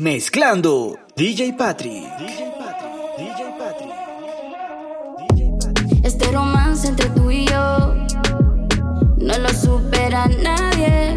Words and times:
Mezclando 0.00 0.96
DJ 1.16 1.54
Patri. 1.54 2.06
DJ 2.20 2.52
Patri. 2.56 2.88
DJ 3.18 3.40
Patri. 3.58 3.88
Este 6.04 6.30
romance 6.30 6.86
entre 6.86 7.08
tú 7.08 7.28
y 7.32 7.44
yo 7.46 7.96
no 9.16 9.38
lo 9.38 9.48
supera 9.48 10.28
nadie. 10.28 11.16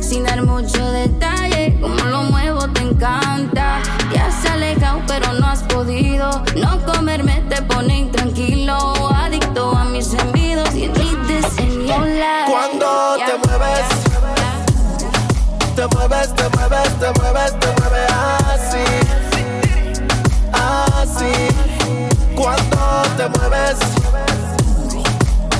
Sin 0.00 0.22
dar 0.22 0.42
mucho 0.44 0.92
detalle, 0.92 1.76
como 1.80 2.04
lo 2.04 2.22
muevo 2.22 2.68
te 2.68 2.82
encanta. 2.82 3.82
Ya 4.14 4.26
has 4.26 4.46
alejado, 4.48 5.02
pero 5.08 5.32
no 5.32 5.46
has 5.48 5.64
podido. 5.64 6.30
No 6.54 6.84
comerme 6.86 7.42
te 7.48 7.60
pone 7.62 7.98
intranquilo. 7.98 9.10
Adicto 9.12 9.72
a 9.72 9.86
mis 9.86 10.14
envidos 10.14 10.72
y 10.76 10.84
en 10.84 10.92
mi 10.92 11.16
diseño 11.26 11.96
Cuando 12.48 13.16
te 13.26 13.48
mueves, 13.48 13.88
te 15.74 15.84
mueves, 15.88 16.32
te 16.36 16.48
mueves, 16.48 16.59
te 17.00 17.10
mueves, 17.18 17.58
te 17.58 17.66
mueves 17.80 18.12
así. 18.52 18.84
Así. 20.52 21.32
Cuando 22.36 23.02
te 23.16 23.28
mueves, 23.38 23.78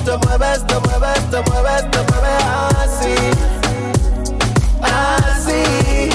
te 0.05 0.17
mueves, 0.19 0.67
te 0.67 0.79
mueves, 0.81 1.31
te 1.31 1.43
mueves, 1.51 1.91
te 1.91 1.99
mueves 2.09 2.45
así. 2.79 3.15
Así. 4.83 6.11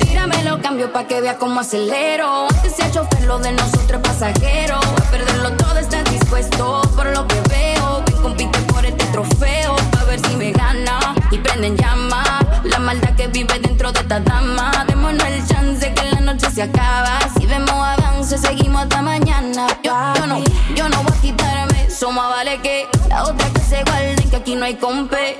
Tíramelo, 0.00 0.62
cambio 0.62 0.92
pa' 0.92 1.04
que 1.08 1.20
vea 1.20 1.36
cómo 1.36 1.60
acelero. 1.60 2.46
Antes 2.48 2.76
sea 2.76 2.90
chofer, 2.92 3.24
lo 3.24 3.40
de 3.40 3.52
nosotros 3.52 4.00
pasajero. 4.02 4.76
A 4.76 5.10
perderlo 5.10 5.50
todo, 5.56 5.78
estás 5.78 6.04
dispuesto 6.12 6.82
por 6.94 7.06
lo 7.06 7.26
que 7.26 7.40
veo. 7.48 8.04
Ven, 8.06 8.22
compite 8.22 8.60
por 8.72 8.86
este 8.86 9.04
trofeo. 9.06 9.74
A 9.98 10.04
ver 10.04 10.20
si 10.20 10.36
me 10.36 10.52
gana 10.52 11.14
y 11.32 11.38
prenden 11.38 11.76
llama. 11.76 12.47
La 12.64 12.78
maldad 12.78 13.14
que 13.14 13.28
vive 13.28 13.58
dentro 13.60 13.92
de 13.92 14.00
esta 14.00 14.20
dama. 14.20 14.84
Démonos 14.86 15.26
el 15.26 15.46
chance 15.46 15.92
que 15.92 16.04
la 16.04 16.20
noche 16.20 16.50
se 16.50 16.62
acaba. 16.62 17.18
Si 17.38 17.46
vemos 17.46 17.70
avance, 17.70 18.38
seguimos 18.38 18.82
hasta 18.82 19.02
mañana. 19.02 19.66
Yo, 19.82 20.26
no, 20.26 20.42
yo 20.74 20.88
no 20.88 21.02
voy 21.02 21.12
a 21.16 21.20
quitarme. 21.20 21.84
Eso 21.84 22.10
más 22.10 22.30
vale 22.30 22.60
que 22.60 22.86
la 23.08 23.24
otra 23.24 23.48
que 23.50 23.60
se 23.60 23.82
guarden, 23.84 24.30
que 24.30 24.36
aquí 24.36 24.54
no 24.54 24.64
hay 24.64 24.74
compe. 24.74 25.36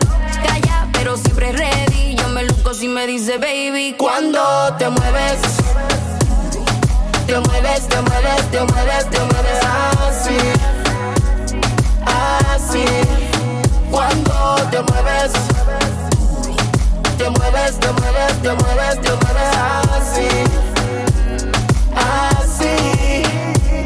Calla, 0.47 0.89
pero 0.93 1.17
siempre 1.17 1.53
ready. 1.53 2.17
Yo 2.17 2.29
me 2.29 2.45
luco 2.45 2.73
si 2.75 2.89
me 2.89 3.07
dice 3.07 3.39
baby. 3.39 3.95
Cuando 3.99 4.41
te 4.79 4.89
mueves, 4.89 5.41
te 7.27 7.39
mueves, 7.41 7.89
te 7.89 8.01
mueves, 8.01 8.51
te 8.51 8.61
mueves, 8.65 9.11
te 9.11 9.19
mueves 9.19 9.61
así. 10.09 10.39
Así. 12.07 12.85
Cuando 13.91 14.57
te 14.71 14.83
mueves, 14.83 15.33
te 17.19 17.29
mueves, 17.31 17.81
te 17.81 17.93
mueves, 17.93 18.43
te 18.43 18.55
mueves, 18.55 19.01
te 19.01 19.11
mueves 19.11 19.57
así. 19.93 20.29
Así. 21.97 23.23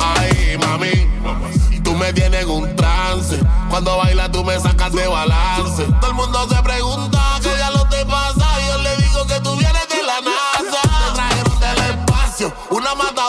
Ay, 0.01 0.59
mami, 0.59 1.81
tú 1.83 1.95
me 1.95 2.13
tienes 2.13 2.43
en 2.43 2.51
un 2.51 2.77
trance. 2.77 3.41
Cuando 3.71 3.97
bailas 3.97 4.31
tú 4.31 4.45
me 4.45 4.61
sacas 4.61 4.93
de 4.93 5.09
balance. 5.09 5.85
Todo 6.01 6.11
el 6.11 6.15
mundo 6.15 6.47
se 6.49 6.63
pregunta 6.63 7.19
qué 7.43 7.51
ya 7.59 7.71
lo 7.71 7.89
te 7.89 8.05
pasa. 8.05 8.47
Y 8.61 8.69
yo 8.69 8.79
le 8.83 8.97
digo 8.99 9.27
que 9.27 9.41
tú 9.41 9.57
vienes 9.57 9.89
de 9.89 10.03
la 10.03 10.21
NASA. 10.21 10.83
Te 10.83 11.15
trajeron 11.15 11.61
del 11.61 11.79
espacio, 11.91 12.53
una 12.71 12.95
matadora 12.95 13.22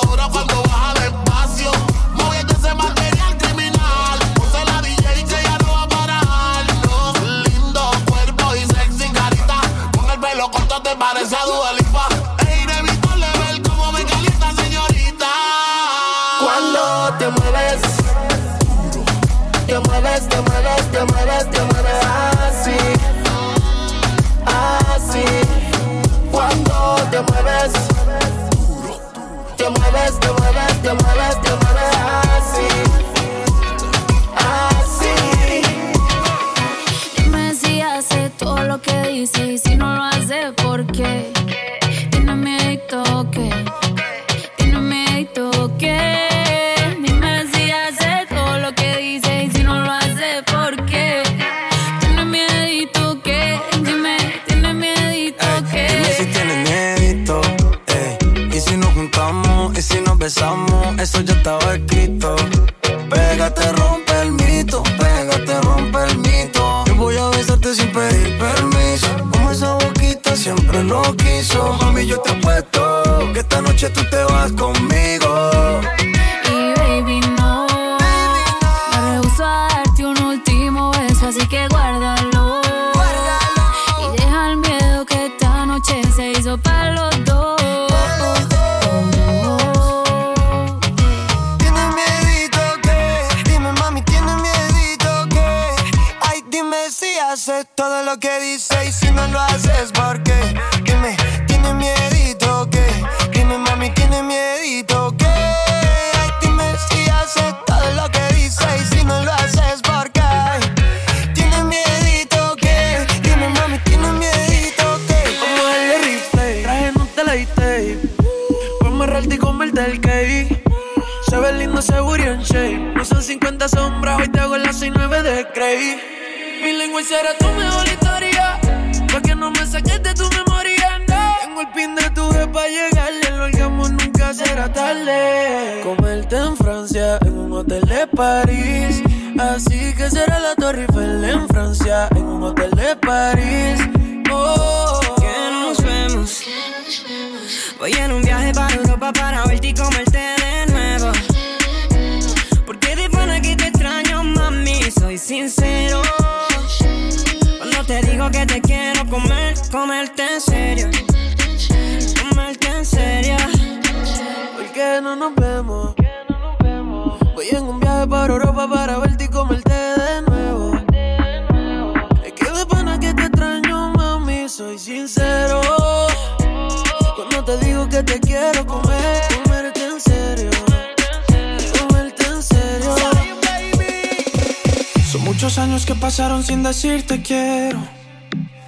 muchos 185.44 185.60
años 185.60 185.86
que 185.86 185.94
pasaron 185.94 186.42
sin 186.42 186.64
decirte 186.64 187.22
quiero. 187.22 187.86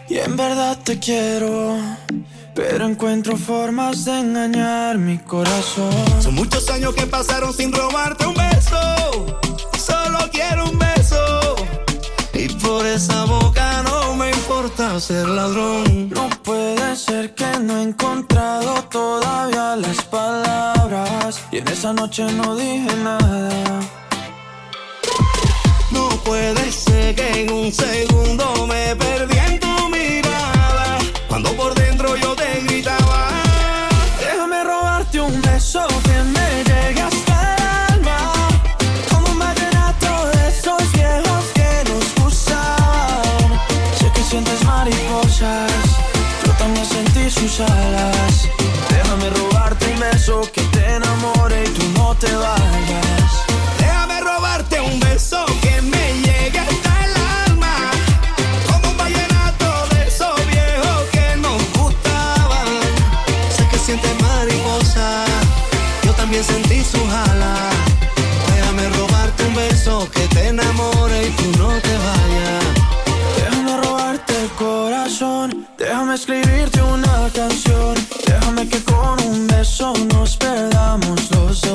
Y 0.10 0.18
en 0.18 0.36
verdad 0.36 0.78
te 0.84 1.00
quiero. 1.00 1.78
Pero 2.54 2.86
encuentro 2.86 3.38
formas 3.38 4.04
de 4.04 4.20
engañar 4.20 4.98
mi 4.98 5.18
corazón. 5.20 5.94
Son 6.20 6.36
muchos 6.36 6.70
años 6.70 6.94
que 6.94 7.08
pasaron 7.08 7.54
sin 7.54 7.72
robarte 7.72 8.26
un 8.26 8.34
beso. 8.34 8.78
Solo 9.78 10.20
quiero 10.34 10.66
un 10.70 10.78
beso. 10.78 11.56
Y 12.34 12.50
por 12.50 12.86
esa 12.86 13.24
boca 13.24 13.82
no 13.84 14.16
me 14.16 14.32
importa 14.32 15.00
ser 15.00 15.30
ladrón. 15.30 16.10
No 16.10 16.28
puede 16.44 16.98
ser 16.98 17.34
que 17.36 17.58
no 17.58 17.78
he 17.78 17.84
encontrado 17.84 18.84
todavía 18.92 19.78
las 19.78 20.04
palabras. 20.04 21.40
Y 21.54 21.60
en 21.60 21.68
esa 21.70 21.94
noche 21.94 22.26
no 22.34 22.54
dije 22.58 22.94
nada. 23.02 24.05
Puede 26.26 26.72
ser 26.72 27.14
que 27.14 27.42
en 27.42 27.52
un 27.52 27.72
segundo 27.72 28.66
me 28.66 28.96
perdí 28.96 29.38
en 29.38 29.60
tu 29.60 29.90
mirada. 29.90 30.98
Cuando 31.30 31.52
por 31.52 31.76
dentro 31.76 32.16
yo 32.16 32.36
te 32.36 32.62
gritaba. 32.62 33.30
Déjame 34.20 34.64
robarte 34.64 35.22
un 35.22 35.40
beso 35.44 35.86
que 36.04 36.18
me 36.36 36.64
llegue 36.64 37.02
hasta 37.02 37.56
el 37.56 37.94
alma. 37.94 38.34
Como 39.12 39.28
un 39.34 39.38
vallenato 39.38 40.26
de 40.34 40.48
esos 40.50 40.92
viejos 40.94 41.46
que 41.54 41.70
nos 41.92 42.06
gustaban. 42.24 43.62
Sé 44.00 44.12
que 44.12 44.24
sientes 44.24 44.64
mariposas, 44.64 45.72
yo 46.44 46.52
también 46.58 46.88
sentí 46.88 47.30
sus 47.30 47.60
alas. 47.60 48.50
Déjame 48.90 49.30
robarte 49.30 49.86
un 49.94 50.00
beso 50.00 50.42
que 50.52 50.62
te 50.74 50.96
enamore 50.96 51.66
y 51.66 51.70
tú 51.70 51.84
no 52.00 52.16
te 52.16 52.36
vayas. 52.36 52.65
Enamore 70.56 71.28
y 71.28 71.32
tú 71.32 71.58
no 71.60 71.70
te 71.82 71.94
vayas. 72.08 72.64
Déjame 73.38 73.78
robarte 73.78 74.34
el 74.44 74.50
corazón, 74.52 75.68
déjame 75.78 76.16
escribirte 76.16 76.82
una 76.82 77.30
canción. 77.34 77.96
Déjame 78.26 78.68
que 78.68 78.82
con 78.84 79.22
un 79.24 79.48
beso 79.48 79.94
nos 80.14 80.38
perdamos 80.38 81.32
los 81.32 81.62
dos. 81.62 81.75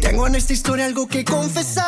Tengo 0.00 0.26
en 0.26 0.34
esta 0.34 0.52
historia 0.54 0.86
algo 0.86 1.06
que 1.06 1.24
confesar. 1.24 1.87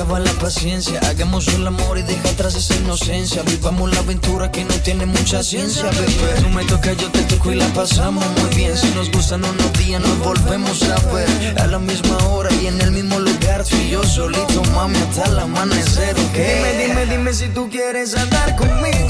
acaba 0.00 0.18
la 0.18 0.32
paciencia. 0.32 0.98
Hagamos 1.10 1.46
el 1.48 1.66
amor 1.66 1.98
y 1.98 2.02
deja 2.02 2.30
atrás 2.30 2.54
esa 2.54 2.74
inocencia. 2.76 3.42
Vivamos 3.42 3.92
la 3.92 4.00
aventura 4.00 4.50
que 4.50 4.64
no 4.64 4.74
tiene 4.82 5.04
mucha 5.04 5.42
ciencia, 5.42 5.90
bebé. 5.90 6.40
Tú 6.40 6.48
me 6.48 6.64
tocas, 6.64 6.96
yo 6.96 7.10
te 7.10 7.22
toco 7.24 7.52
y 7.52 7.56
la 7.56 7.66
pasamos 7.68 8.24
muy 8.38 8.56
bien. 8.56 8.76
Si 8.76 8.88
nos 8.94 9.10
gustan 9.10 9.44
unos 9.44 9.72
días, 9.74 10.00
nos 10.00 10.18
volvemos 10.20 10.82
a 10.84 10.96
ver. 11.12 11.58
A 11.58 11.66
la 11.66 11.78
misma 11.78 12.16
hora 12.28 12.50
y 12.62 12.68
en 12.68 12.80
el 12.80 12.92
mismo 12.92 13.18
lugar. 13.18 13.64
Tú 13.64 13.76
y 13.76 13.90
yo 13.90 14.02
solito, 14.02 14.62
mami, 14.74 14.96
hasta 14.96 15.24
el 15.24 15.38
amanecer, 15.38 16.16
¿ok? 16.16 16.32
Dime, 16.32 16.86
dime, 16.86 17.06
dime 17.06 17.34
si 17.34 17.48
tú 17.48 17.68
quieres 17.68 18.16
andar 18.16 18.56
conmigo 18.56 19.09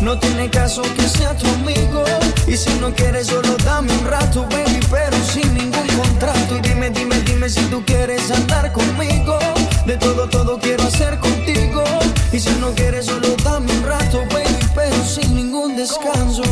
no 0.00 0.16
tiene 0.18 0.48
caso 0.48 0.82
que 0.82 1.08
sea 1.08 1.36
tu 1.36 1.46
amigo. 1.48 2.04
Y 2.46 2.56
si 2.56 2.70
no 2.80 2.94
quieres, 2.94 3.26
solo 3.26 3.56
dame 3.64 3.92
un 3.92 4.06
rato, 4.06 4.46
baby, 4.50 4.80
pero 4.90 5.16
sin 5.24 5.52
ningún 5.54 5.86
contrato. 5.96 6.56
Y 6.56 6.60
dime, 6.60 6.90
dime, 6.90 7.20
dime 7.22 7.48
si 7.48 7.60
tú 7.62 7.82
quieres 7.84 8.30
andar 8.30 8.72
conmigo. 8.72 9.38
De 9.86 9.96
todo, 9.96 10.28
todo 10.28 10.58
quiero 10.58 10.84
hacer 10.84 11.18
contigo. 11.18 11.82
Y 12.32 12.38
si 12.38 12.50
no 12.60 12.70
quieres, 12.74 13.06
solo 13.06 13.28
dame 13.42 13.72
un 13.72 13.82
rato, 13.84 14.24
baby, 14.32 14.58
pero 14.74 15.04
sin 15.04 15.34
ningún 15.34 15.76
descanso. 15.76 16.42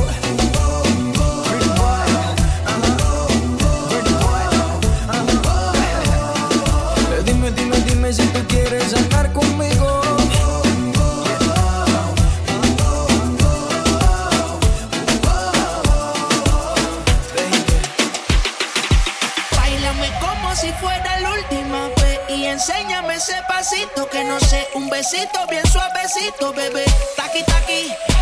besito, 24.97 25.47
bien 25.51 25.67
suavecito, 25.67 26.53
bebé. 26.55 26.85
Taqui, 27.17 27.43
taqui. 27.45 28.16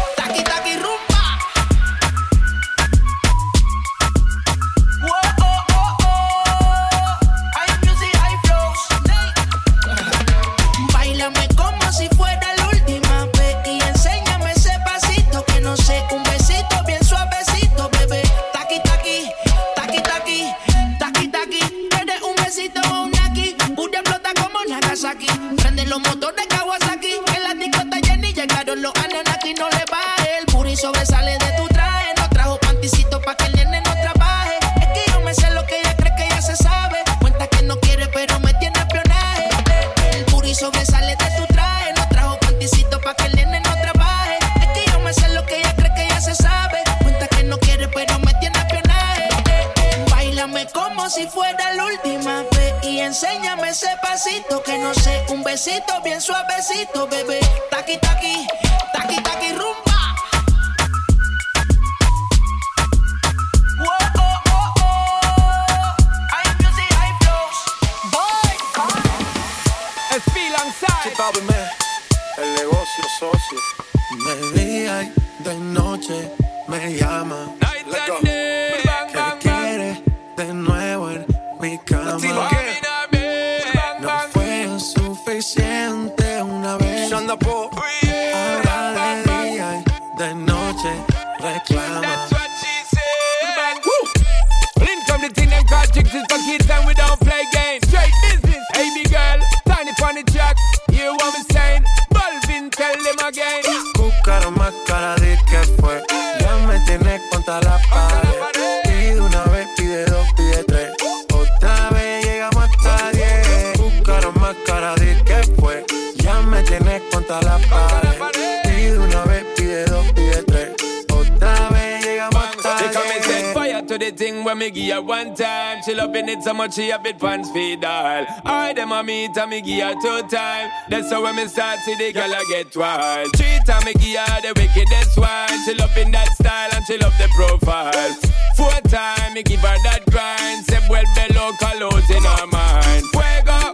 so 126.44 126.52
much 126.52 126.74
she 126.74 126.90
a 126.90 126.98
bit 126.98 127.18
pants 127.18 127.50
feed 127.50 127.82
all. 127.84 128.26
I 128.44 128.74
them 128.74 128.92
a 128.92 129.02
meet 129.02 129.34
and 129.34 129.50
me 129.50 129.62
give 129.62 129.82
her 129.82 129.94
two 129.94 130.28
time. 130.28 130.70
That's 130.90 131.10
how 131.10 131.22
when 131.22 131.36
me 131.36 131.46
start 131.46 131.78
see 131.78 131.96
the 131.96 132.12
girl 132.12 132.34
I 132.34 132.44
get 132.50 132.76
wild. 132.76 133.32
Treat 133.32 133.66
and 133.66 133.84
me 133.86 133.94
give 133.94 134.20
her 134.20 134.40
the 134.42 134.52
wickedest 134.54 135.16
one. 135.16 135.64
She 135.64 135.74
love 135.74 135.96
in 135.96 136.12
that 136.12 136.28
style 136.36 136.68
and 136.74 136.84
she 136.84 136.98
love 136.98 137.16
the 137.16 137.28
profile. 137.34 138.12
Four 138.56 138.78
time 138.90 139.32
me 139.32 139.42
give 139.42 139.60
her 139.60 139.78
that 139.88 140.04
grind. 140.10 140.66
Say 140.66 140.80
well 140.90 141.08
below 141.16 141.50
colors 141.56 142.10
in 142.10 142.22
her 142.22 142.46
mind. 142.52 143.04
Fuego, 143.16 143.72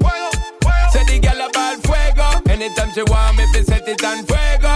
say 0.94 1.04
the 1.10 1.18
girl 1.18 1.42
about 1.50 1.82
fuego. 1.82 2.28
Anytime 2.52 2.92
she 2.94 3.02
want 3.02 3.36
me, 3.36 3.46
fi 3.52 3.62
set 3.64 3.88
it 3.88 4.04
on 4.04 4.22
fuego. 4.22 4.74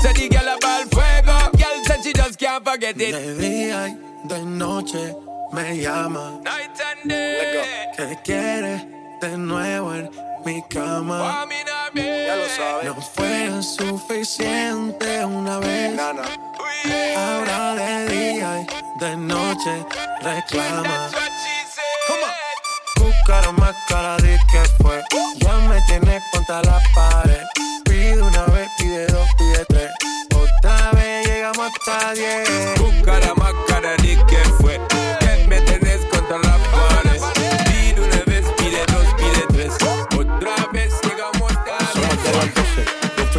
Say 0.00 0.12
the 0.16 0.28
girl 0.32 0.56
about 0.56 0.88
fuego. 0.88 1.36
Girl 1.52 1.84
said 1.84 2.00
she 2.02 2.14
just 2.14 2.38
can't 2.38 2.64
forget 2.64 2.96
it. 2.98 3.12
De 3.12 3.36
día 3.36 3.88
y 3.92 4.26
de 4.26 4.42
noche 4.46 5.14
me 5.52 5.82
llama. 5.82 6.40
Night. 6.42 6.67
And 7.02 7.10
day. 7.10 7.92
Que 7.96 8.16
quiere 8.24 8.86
de 9.20 9.36
nuevo 9.36 9.94
en 9.94 10.10
mi 10.44 10.62
cama. 10.68 11.46
Ya 11.94 12.36
lo 12.36 12.48
sabes. 12.48 12.84
No 12.84 13.02
fue 13.02 13.62
suficiente 13.62 15.24
una 15.24 15.58
vez. 15.58 15.98
Ahora 17.16 17.74
de 17.74 18.08
día 18.08 18.60
y 18.60 19.04
de 19.04 19.16
noche 19.16 19.84
reclama. 20.22 21.10
Buscaron 22.96 23.56
más 23.56 23.74
cara 23.88 24.16
de 24.18 24.38
que 24.50 24.64
fue. 24.82 25.02
Ya 25.38 25.56
me 25.68 25.80
tienes 25.82 26.22
contra 26.32 26.62
la 26.62 26.80
pared. 26.94 27.42
Pide 27.84 28.22
una 28.22 28.44
vez, 28.46 28.68
pide 28.78 29.06
dos, 29.06 29.28
pide 29.36 29.64
tres. 29.68 29.90
Otra 30.34 30.90
vez 30.92 31.26
llegamos 31.26 31.70
hasta 31.72 32.14
diez. 32.14 32.48
Buscara 32.78 33.34
más 33.34 33.52
cara 33.66 33.96
de 33.96 34.16
que 34.26 34.38
fue. 34.60 34.87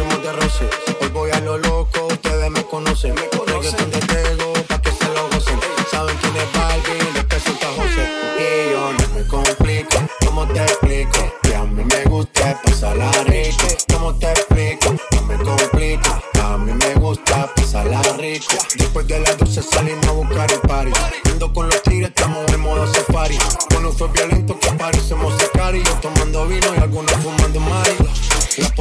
Fuimos 0.00 0.22
de 0.22 0.32
roce. 0.32 0.70
Hoy 1.00 1.08
voy 1.08 1.30
a 1.30 1.40
lo 1.40 1.58
loco, 1.58 2.06
ustedes 2.06 2.50
me 2.50 2.64
conocen. 2.64 3.14
Me 3.14 3.28
conocen 3.28 3.90
de 3.90 4.00
Tego, 4.00 4.52
pa' 4.68 4.80
que 4.80 4.92
se 4.92 5.04
lo 5.06 5.28
gocen. 5.28 5.58
Saben 5.90 6.16
quién 6.20 6.36
es 6.36 7.14
de 7.14 7.24
peso 7.24 7.50
está 7.50 7.66
José. 7.68 8.08
Y 8.38 8.72
yo 8.72 8.92
no 8.92 9.14
me 9.14 9.26
complico, 9.26 9.98
¿cómo 10.24 10.46
te 10.48 10.62
explico? 10.62 11.18
Que 11.42 11.54
a 11.54 11.64
mí 11.64 11.84
me 11.84 12.04
gusta 12.04 12.60
pasarla 12.64 13.10
rico. 13.24 13.66
¿Cómo 13.92 14.14
te 14.14 14.30
explico? 14.30 14.94
No 15.12 15.22
me 15.22 15.36
complico, 15.36 16.22
a 16.42 16.58
mí 16.58 16.72
me 16.72 16.94
gusta 16.94 17.52
pasarla 17.54 18.02
rico. 18.18 18.54
Después 18.76 19.06
de 19.06 19.20
las 19.20 19.38
12 19.38 19.62
salimos 19.62 20.06
a 20.06 20.12
buscar 20.12 20.52
el 20.52 20.60
party. 20.60 20.92
Ando 21.30 21.52
con 21.52 21.66
los 21.66 21.82
tigres, 21.82 22.08
estamos 22.08 22.50
en 22.52 22.60
modo 22.60 22.86
safari. 22.92 23.38
Bueno, 23.70 23.92
fue 23.92 24.08
violento 24.08 24.58
que 24.58 24.70
parecemos 24.72 25.34
y 25.72 25.84
Yo 25.84 25.92
tomando 26.00 26.46
vino 26.48 26.66
y 26.74 26.80
algunos 26.80 27.24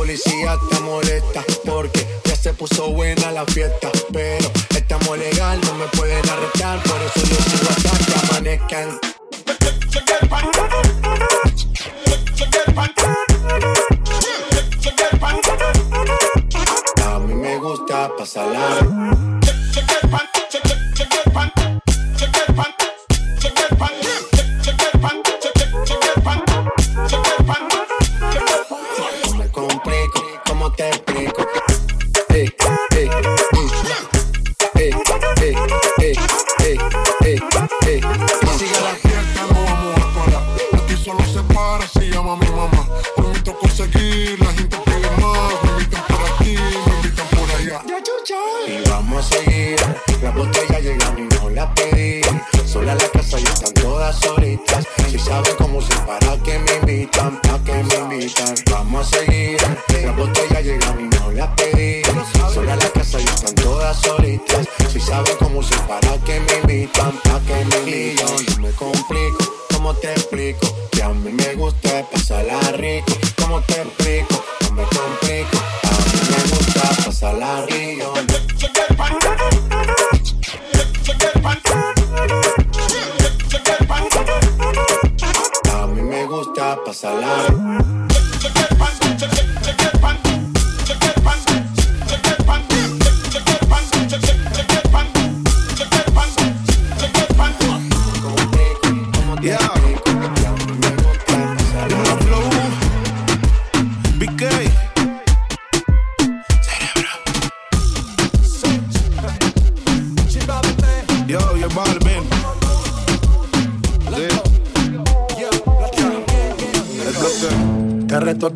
policía 0.09 0.57
está 0.63 0.79
molesta 0.79 1.43
porque 1.63 2.07
ya 2.25 2.35
se 2.35 2.51
puso 2.53 2.89
buena 2.89 3.31
la 3.31 3.45
fiesta. 3.45 3.91
Pero 4.11 4.49
estamos 4.75 5.15
legal, 5.19 5.61
no 5.61 5.75
me 5.75 5.85
pueden 5.89 6.27
arrestar. 6.27 6.81
Por 6.81 6.99
eso 6.99 7.19
yo 7.27 7.35
sigo 7.43 7.69
hasta 7.69 7.91
que 8.05 8.13
amanezcan. 8.27 8.99
A 17.05 17.19
mí 17.19 17.33
me 17.35 17.57
gusta 17.57 18.09
pasarla. 18.17 18.98
Me 71.39 71.55
gusta 71.55 72.05
pasarla 72.11 72.59
rico. 72.73 73.13
¿Cómo 73.37 73.61
te 73.61 73.98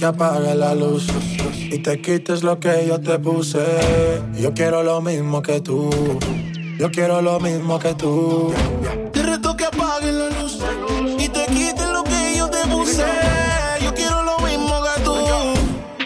que 0.03 0.07
apague 0.07 0.53
la 0.55 0.75
luz 0.75 1.07
y 1.55 1.79
te 1.79 2.01
quites 2.01 2.43
lo 2.43 2.59
que 2.59 2.85
yo 2.85 2.99
te 2.99 3.17
puse. 3.19 3.63
Yo 4.35 4.53
quiero 4.53 4.83
lo 4.83 4.99
mismo 4.99 5.41
que 5.41 5.61
tú. 5.61 5.89
Yo 6.77 6.91
quiero 6.91 7.21
lo 7.21 7.39
mismo 7.39 7.79
que 7.79 7.93
tú. 7.93 8.53
Te 9.13 9.23
reto 9.23 9.55
que 9.55 9.63
apagues 9.63 10.13
la 10.13 10.29
luz 10.41 10.59
y 11.17 11.29
te 11.29 11.45
quites 11.45 11.87
lo 11.87 12.03
que 12.03 12.35
yo 12.37 12.49
te 12.49 12.67
puse. 12.67 13.05
Yo 13.81 13.93
quiero 13.93 14.23
lo 14.23 14.37
mismo 14.39 14.75
que 14.83 15.03
tú. 15.05 15.15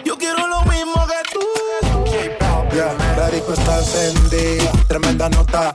Yo 0.04 0.16
quiero 0.16 0.46
lo 0.46 0.60
mismo 0.62 1.04
que 1.10 1.20
tú. 1.32 1.40
Yeah, 2.72 2.94
la 3.16 3.30
disco 3.30 3.52
está 3.52 3.78
encendida, 3.80 4.70
tremenda 4.86 5.28
nota. 5.28 5.74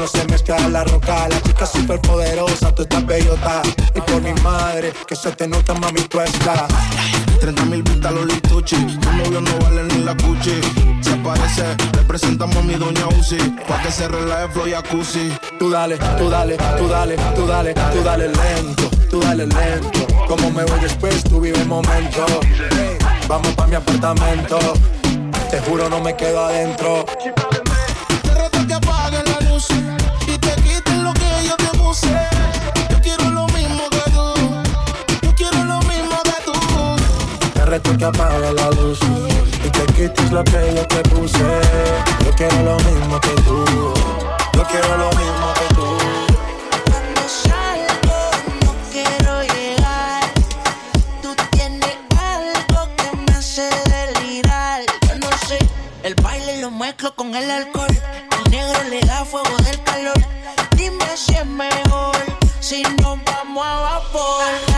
No 0.00 0.06
se 0.06 0.24
mezcla 0.28 0.58
la 0.70 0.82
roca, 0.82 1.28
la 1.28 1.42
chica 1.42 1.66
super 1.66 2.00
poderosa, 2.00 2.74
tú 2.74 2.84
estás 2.84 3.04
bellota. 3.04 3.60
Y 3.94 4.00
por 4.00 4.22
mi 4.22 4.32
madre, 4.40 4.94
que 5.06 5.14
se 5.14 5.30
te 5.32 5.46
nota, 5.46 5.74
mami, 5.74 6.00
tú 6.08 6.18
estás. 6.22 6.72
30 7.38 7.64
mil 7.66 7.82
vistas 7.82 8.10
los 8.10 8.24
lituchi. 8.24 8.76
Tu 8.76 9.12
novio 9.12 9.42
no 9.42 9.50
vale 9.62 9.82
ni 9.82 10.02
la 10.02 10.16
cuchi. 10.16 10.58
Se 11.02 11.14
parece, 11.16 11.76
le 11.94 12.02
presentamos 12.04 12.56
a 12.56 12.62
mi 12.62 12.76
doña 12.76 13.08
Uzi. 13.08 13.36
Pa' 13.68 13.82
que 13.82 13.92
se 13.92 14.08
relaje 14.08 14.48
flow 14.48 14.68
y 14.68 14.70
jacuzzi. 14.70 15.32
Tú 15.58 15.68
dale, 15.68 15.98
tú 16.16 16.30
dale, 16.30 16.56
tú 16.56 16.88
dale, 16.88 17.16
tú 17.36 17.46
dale, 17.46 17.74
tú 17.74 18.02
dale 18.02 18.28
lento, 18.28 18.90
tú 19.10 19.20
dale 19.20 19.44
lento. 19.44 20.06
Como 20.26 20.50
me 20.50 20.64
voy 20.64 20.80
después, 20.80 21.22
tú 21.24 21.42
vive 21.42 21.58
el 21.58 21.68
momento. 21.68 22.24
Vamos 23.28 23.52
pa' 23.52 23.66
mi 23.66 23.74
apartamento, 23.74 24.58
te 25.50 25.60
juro 25.60 25.90
no 25.90 26.00
me 26.00 26.16
quedo 26.16 26.42
adentro. 26.42 27.04
Reto 37.70 37.96
que 37.96 38.04
apague 38.04 38.52
la 38.52 38.68
luz 38.72 38.98
y 39.64 39.70
te 39.70 39.86
quites 39.92 40.32
lo 40.32 40.42
que 40.42 40.74
yo 40.74 40.84
te 40.88 41.00
puse. 41.08 41.38
Yo 42.24 42.30
quiero 42.36 42.62
lo 42.64 42.76
mismo 42.78 43.20
que 43.20 43.30
tú, 43.46 43.64
yo 44.54 44.64
quiero 44.64 44.96
lo 44.96 45.08
mismo 45.10 45.54
que 45.54 45.74
tú. 45.74 45.86
El 56.02 56.14
baile 56.16 56.60
lo 56.60 56.70
mezclo 56.72 57.14
con 57.14 57.34
el 57.36 57.48
alcohol. 57.48 57.96
El 58.44 58.50
negro 58.50 58.82
le 58.88 59.00
da 59.02 59.24
fuego 59.24 59.56
del 59.58 59.80
calor. 59.84 60.18
Dime 60.76 61.04
si 61.14 61.34
es 61.34 61.46
mejor 61.46 62.16
si 62.58 62.82
nos 62.82 63.22
vamos 63.22 63.64
a 63.64 63.80
vapor. 63.80 64.69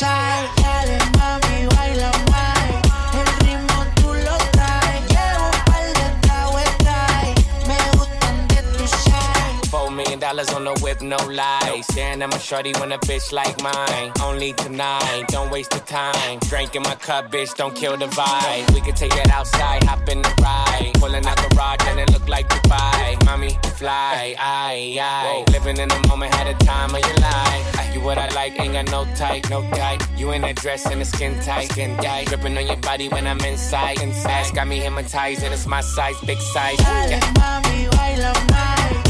tu 0.00 1.18
sal. 1.18 1.43
Dollars 10.44 10.56
on 10.56 10.64
the 10.64 10.80
whip, 10.82 11.02
no 11.02 11.16
lies. 11.26 11.86
Staring 11.86 12.22
at 12.22 12.30
my 12.30 12.38
shorty 12.38 12.72
when 12.78 12.92
a 12.92 12.98
bitch 12.98 13.32
like 13.32 13.60
mine. 13.62 14.12
Only 14.22 14.52
tonight, 14.52 15.24
don't 15.28 15.50
waste 15.50 15.70
the 15.70 15.80
time. 15.80 16.38
Drink 16.40 16.74
in 16.74 16.82
my 16.82 16.94
cup, 16.94 17.30
bitch, 17.30 17.54
don't 17.56 17.74
kill 17.74 17.96
the 17.96 18.06
vibe. 18.06 18.72
We 18.74 18.80
can 18.80 18.94
take 18.94 19.14
it 19.14 19.28
outside, 19.30 19.84
hop 19.84 20.08
in 20.08 20.22
the 20.22 20.34
ride. 20.42 20.92
Pulling 20.94 21.26
out 21.26 21.36
the 21.36 21.54
rod 21.56 21.82
and 21.86 22.00
it 22.00 22.10
look 22.12 22.28
like 22.28 22.48
Dubai. 22.48 23.24
Mommy, 23.24 23.56
fly, 23.76 24.34
aye, 24.38 24.98
aye. 25.00 25.44
Living 25.52 25.78
in 25.78 25.88
the 25.88 26.06
moment, 26.08 26.34
had 26.34 26.46
a 26.46 26.64
time 26.64 26.94
of 26.94 27.00
your 27.00 27.16
life. 27.16 27.94
You 27.94 28.00
what 28.00 28.18
I 28.18 28.28
like, 28.34 28.58
ain't 28.60 28.72
got 28.72 28.90
no 28.90 29.04
type, 29.14 29.48
no 29.50 29.62
type. 29.70 30.02
You 30.16 30.32
in 30.32 30.42
that 30.42 30.56
dress 30.56 30.86
and 30.86 31.00
the 31.00 31.04
skin 31.04 31.38
tight, 31.40 31.70
skin 31.70 31.96
tight. 31.98 32.26
Gripping 32.26 32.56
on 32.56 32.66
your 32.66 32.76
body 32.76 33.08
when 33.08 33.26
I'm 33.26 33.40
inside, 33.40 34.00
inside. 34.00 34.54
Got 34.54 34.68
me 34.68 34.78
hypnotized 34.78 35.42
and 35.42 35.54
it's 35.54 35.66
my 35.66 35.80
size, 35.80 36.16
big 36.26 36.38
size. 36.38 36.80
Yeah. 36.80 37.20
mami, 37.34 37.90
baila 37.96 39.03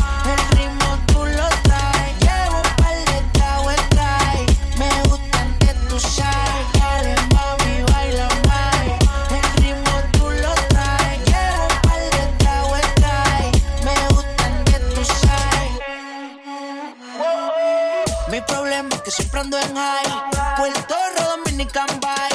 ando 19.55 19.59
en 19.61 19.77
high. 19.77 20.57
Puerto 20.57 20.95
Dominican 21.19 21.87
Bay. 22.01 22.31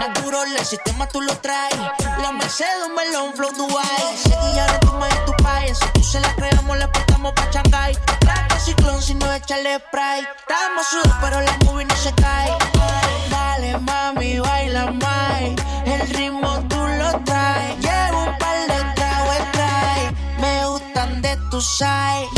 Natural, 0.00 0.56
el 0.56 0.64
sistema 0.64 1.06
tú 1.06 1.20
lo 1.20 1.36
traes. 1.38 1.74
La 2.22 2.32
Mercedes, 2.32 2.86
un 2.86 2.94
melón, 2.94 3.32
flow 3.34 3.52
Dubai. 3.52 4.16
Seguilla 4.16 4.66
de 4.72 4.78
tu 4.78 4.92
madre, 4.94 5.16
tu 5.26 5.32
país. 5.42 5.78
Si 5.78 5.88
tú 5.92 6.02
se 6.02 6.20
la 6.20 6.34
creamos, 6.34 6.76
le 6.78 6.88
portamos 6.88 7.32
pa' 7.32 7.50
Shanghai. 7.50 7.96
Trato 8.20 8.58
ciclón, 8.60 9.02
si 9.02 9.14
no 9.14 9.32
échale 9.32 9.78
spray. 9.78 10.26
Estamos 10.38 10.86
sudados, 10.88 11.16
pero 11.20 11.40
la 11.40 11.56
movie 11.64 11.84
no 11.84 11.96
se 11.96 12.12
cae. 12.14 12.56
Dale, 13.30 13.78
mami, 13.78 14.38
baila 14.38 14.86
más. 14.92 15.40
El 15.84 16.08
ritmo 16.10 16.60
tú 16.68 16.76
lo 16.76 17.20
traes. 17.24 17.78
Llevo 17.80 18.24
un 18.24 18.38
par 18.38 18.58
de 18.66 18.94
tragos, 18.94 19.52
trae. 19.52 20.12
Me 20.40 20.66
gustan 20.66 21.22
de 21.22 21.36
tu 21.50 21.60
side. 21.60 22.37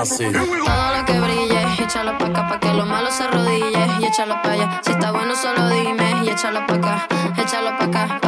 Nací. 0.00 0.24
Todo 0.32 0.96
lo 0.96 1.04
que 1.04 1.20
brille, 1.20 1.60
échalo 1.78 2.16
pa' 2.18 2.26
acá, 2.26 2.48
pa' 2.48 2.60
que 2.60 2.72
lo 2.72 2.86
malo 2.86 3.10
se 3.10 3.24
arrodille 3.24 3.84
y 4.00 4.04
échalo 4.06 4.34
pa' 4.42 4.52
allá. 4.52 4.80
Si 4.84 4.92
está 4.92 5.10
bueno, 5.10 5.34
solo 5.36 5.68
dime 5.68 6.24
y 6.24 6.30
échalo 6.30 6.66
pa' 6.66 6.74
acá, 6.74 7.06
échalo 7.36 7.70
pa' 7.78 7.84
acá, 7.84 8.06
pa' 8.08 8.16
acá. 8.16 8.19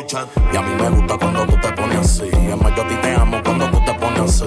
Y 0.00 0.56
a 0.56 0.62
mí 0.62 0.74
me 0.80 0.90
gusta 0.90 1.18
cuando 1.18 1.44
tú 1.44 1.56
te 1.60 1.72
pones 1.72 1.98
así. 1.98 2.30
Además, 2.32 2.72
yo 2.76 2.82
a 2.84 2.88
ti 2.88 2.94
te 3.02 3.14
amo 3.16 3.42
cuando 3.42 3.68
tú 3.68 3.84
te 3.84 3.94
pones 3.94 4.20
así. 4.20 4.44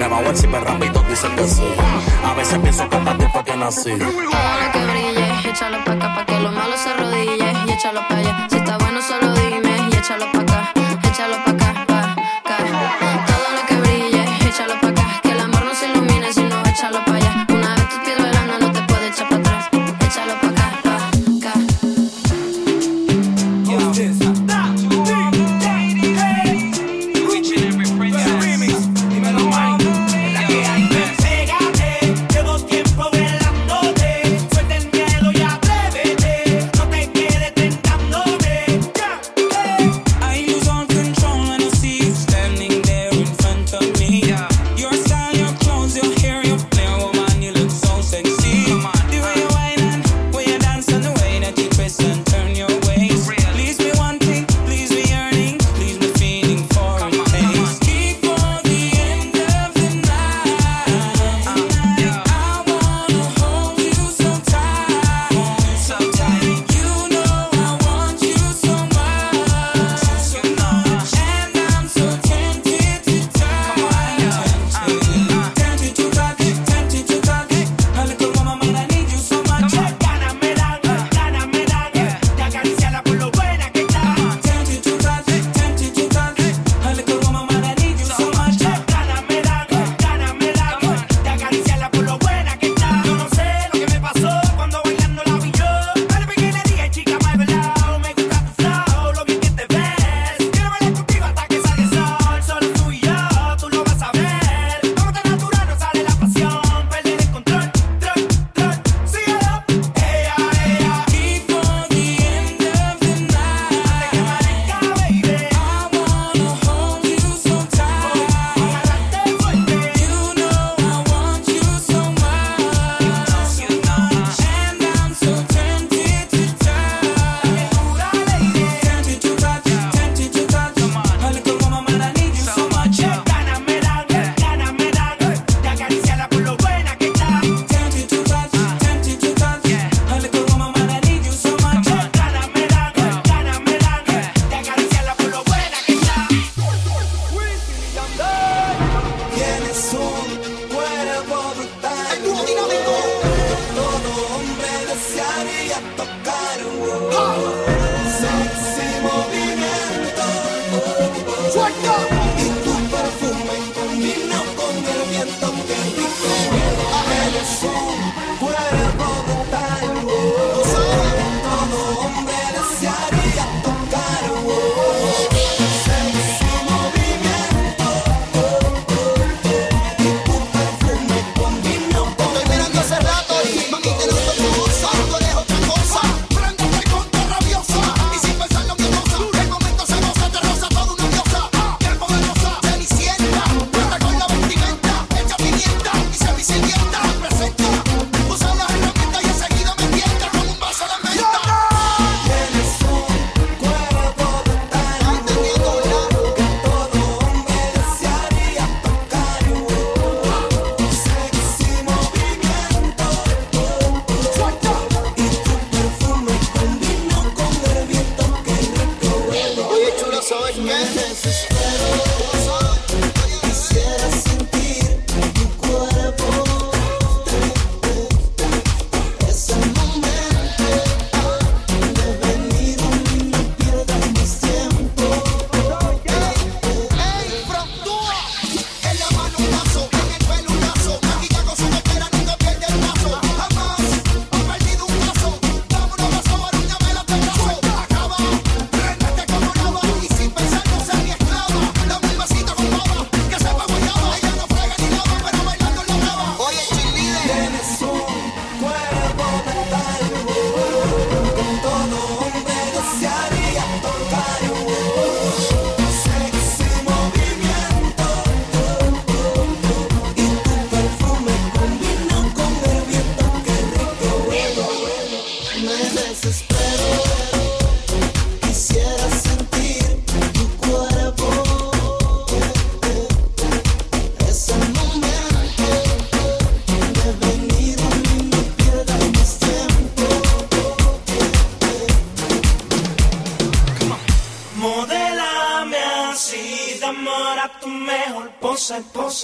Me 0.00 0.08
bajo 0.08 0.22
encima 0.22 0.60
rápido, 0.60 1.02
dicen 1.08 1.36
que 1.36 1.44
sí. 1.44 1.62
A 2.24 2.32
veces 2.32 2.58
pienso 2.60 2.88
que 2.88 2.96
para 2.96 3.18
ti 3.18 3.24
fue 3.30 3.44
que 3.44 3.56
nací. 3.56 3.90
Lo 3.90 4.06
que 4.06 4.86
brille, 4.86 5.50
échalo 5.50 5.84
pa' 5.84 5.92
acá, 5.92 6.14
pa' 6.14 6.24
que 6.24 6.40
lo 6.40 6.50
malo 6.50 6.76
se 6.78 6.88
arrodille 6.88 7.52
y 7.66 7.70
échalo 7.72 8.00
pa' 8.08 8.16
allá. 8.16 8.46
Si 8.48 8.56
está 8.56 8.78
bueno, 8.78 9.00
solo 9.02 9.34
dime 9.34 9.76
y 9.92 9.96
échalo 9.96 10.32
pa' 10.32 10.45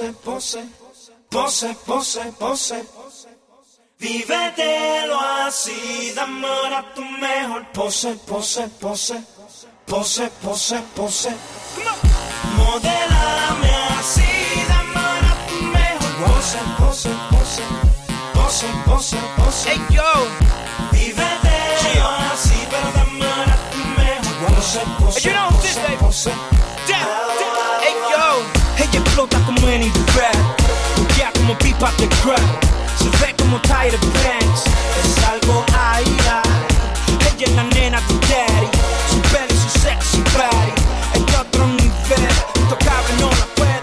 pose, 0.00 1.74
pose, 1.87 2.33
pose. 2.38 2.85
Vívetelo 3.98 5.18
así, 5.46 6.12
dame 6.14 6.46
ahora 6.46 6.83
tu 6.94 7.02
mejor 7.05 7.66
pose, 7.72 8.14
pose, 8.26 8.68
pose, 8.81 9.22
pose, 9.87 10.31
pose, 10.42 10.83
pose. 10.96 11.31
Modelame 12.57 13.70
así, 13.98 14.22
dame 14.68 14.98
ahora 14.98 15.37
tu 15.48 15.62
mejor 15.76 16.12
pose, 16.24 16.59
pose, 16.78 17.11
pose, 17.31 17.62
pose, 18.35 18.66
pose, 18.87 19.16
pose. 19.37 19.68
Hey 19.68 19.81
yo, 19.90 20.12
vívetelo 20.90 22.09
así, 22.33 22.59
pero 22.70 22.90
dame 22.92 23.26
ahora 23.26 23.57
tu 23.70 23.78
mejor 24.00 24.35
pose, 24.48 24.81
pose, 24.98 25.31
pose, 25.61 25.96
pose. 26.00 26.33
Ella 28.78 29.00
explota 29.00 29.38
como 29.44 29.68
en 29.68 29.92
Fred 29.92 30.62
como 31.42 31.58
pipa 31.58 31.92
de 31.98 32.08
crack. 32.08 32.40
Se 32.96 33.08
ve 33.24 33.35
como 33.38 33.61
Tyler 33.62 33.98
Banks. 33.98 34.64
Es 35.02 35.24
algo 35.24 35.64
ahí, 35.76 36.16
Ella 37.35 37.46
es 37.46 37.52
la 37.52 37.64
nena 37.64 38.00
de 38.00 38.14
daddy. 38.14 38.68
Su 39.11 39.20
belly, 39.32 39.61
su 39.61 39.78
sexy 39.80 40.22
body. 40.35 40.72
Es 41.14 41.38
otro 41.38 41.66
nivel. 41.66 42.28
Tocable 42.68 43.14
no 43.20 43.30
la 43.30 43.46
pueden 43.56 43.82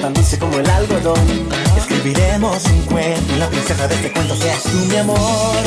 tan 0.00 0.14
dulce 0.14 0.38
como 0.38 0.58
el 0.58 0.68
algodón. 0.70 1.48
Escribiremos 1.76 2.64
un 2.66 2.80
cuento, 2.82 3.36
la 3.38 3.48
princesa 3.48 3.86
de 3.86 3.94
este 3.94 4.12
cuento 4.12 4.34
seas 4.36 4.62
tú, 4.62 4.76
mi 4.88 4.96
amor. 4.96 5.62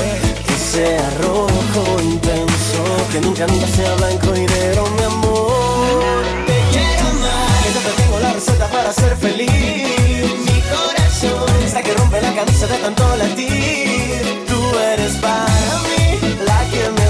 Que 0.47 0.53
sea 0.53 1.09
rojo 1.21 2.01
intenso, 2.01 2.83
que 3.11 3.21
nunca, 3.21 3.45
nunca 3.47 3.67
sea 3.67 3.93
blanco 3.95 4.35
y 4.35 4.45
negro, 4.45 4.87
mi 4.97 5.03
amor. 5.03 6.23
Te 6.47 6.59
quiero 6.71 7.07
amar, 7.09 7.63
yo 7.73 7.79
te 7.79 8.01
tengo 8.01 8.19
la 8.19 8.33
receta 8.33 8.67
para 8.69 8.91
ser 8.91 9.15
feliz. 9.17 9.49
Mi 9.49 10.61
corazón 10.61 11.63
está 11.63 11.81
que 11.83 11.93
rompe 11.93 12.21
la 12.21 12.33
camisa 12.33 12.67
de 12.67 12.77
tanto 12.77 13.15
latir. 13.17 14.45
Tú 14.47 14.79
eres 14.79 15.15
para 15.17 15.73
mí 15.85 16.19
la 16.45 16.59
que 16.71 16.89
me 16.89 17.02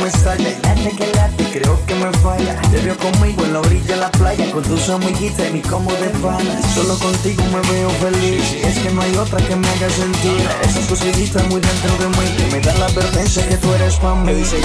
me 0.00 0.10
sale. 0.10 0.56
Dale 0.62 0.90
que 0.96 1.06
late, 1.14 1.44
creo 1.52 1.78
que 1.86 1.94
me 1.94 2.10
falla. 2.18 2.60
Te 2.70 2.78
veo 2.80 2.96
conmigo 2.96 3.44
en 3.44 3.52
la 3.52 3.60
orilla 3.60 3.94
de 3.94 3.96
la 3.96 4.10
playa 4.10 4.50
Con 4.52 4.62
tus 4.62 4.88
amiguitas 4.88 5.48
y 5.48 5.52
mi 5.52 5.60
combo 5.60 5.92
de 5.92 6.08
pana. 6.20 6.60
Solo 6.74 6.98
contigo 6.98 7.42
me 7.52 7.60
veo 7.70 7.90
feliz. 7.90 8.52
Es 8.64 8.78
que 8.78 8.90
no 8.90 9.02
hay 9.02 9.16
otra 9.16 9.38
que 9.46 9.56
me 9.56 9.68
haga 9.68 9.90
sentir. 9.90 10.48
Esas 10.62 10.86
cositas 10.86 11.46
muy 11.48 11.60
dentro 11.60 11.96
de 11.98 12.08
mí 12.08 12.36
Que 12.36 12.46
me 12.52 12.60
da 12.60 12.74
la 12.74 12.86
advertencia 12.86 13.46
que 13.48 13.56
tú 13.56 13.72
eres 13.74 13.96
para 13.96 14.14
mí. 14.16 14.32
Dice, 14.32 14.58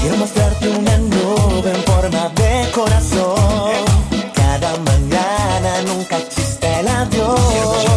Quiero 0.00 0.16
mostrarte 0.16 0.68
una 0.68 0.98
nube 0.98 1.70
en 1.70 1.82
forma 1.84 2.28
de 2.30 2.70
corazón. 2.72 3.84
Cada 4.34 4.76
mañana 4.78 5.82
nunca 5.86 6.18
existe 6.18 6.80
el 6.80 6.88
adiós. 6.88 7.93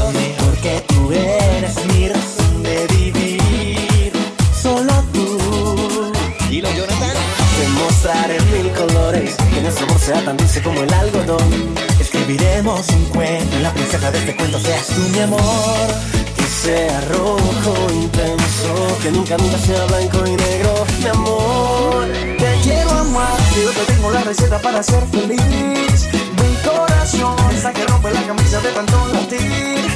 sea 10.07 10.23
tan 10.23 10.37
dulce 10.37 10.61
como 10.61 10.81
el 10.81 10.93
algodón. 10.93 11.75
Escribiremos 11.99 12.87
un 12.91 13.05
cuento, 13.07 13.59
la 13.59 13.73
princesa 13.73 14.09
de 14.09 14.19
este 14.19 14.37
cuento 14.37 14.57
seas 14.57 14.87
tú, 14.87 15.01
mi 15.11 15.19
amor. 15.19 15.87
Que 16.33 16.43
sea 16.43 17.01
rojo 17.11 17.73
intenso, 17.91 18.73
que 19.03 19.11
nunca, 19.11 19.35
nunca 19.35 19.57
sea 19.57 19.85
blanco 19.87 20.19
y 20.25 20.31
negro, 20.31 20.85
mi 20.99 21.07
amor. 21.07 22.07
Te 22.37 22.59
quiero 22.63 22.89
amar, 22.91 23.37
que 23.53 23.63
yo 23.63 23.71
te 23.71 23.83
tengo 23.91 24.09
la 24.11 24.23
receta 24.23 24.61
para 24.61 24.81
ser 24.81 25.03
feliz. 25.07 26.07
Mi 26.39 26.55
corazón, 26.63 27.35
hasta 27.53 27.73
que 27.73 27.85
rompe 27.85 28.09
la 28.11 28.21
camisa 28.21 28.61
de 28.61 28.71
tanto 28.71 29.07
latir. 29.11 29.87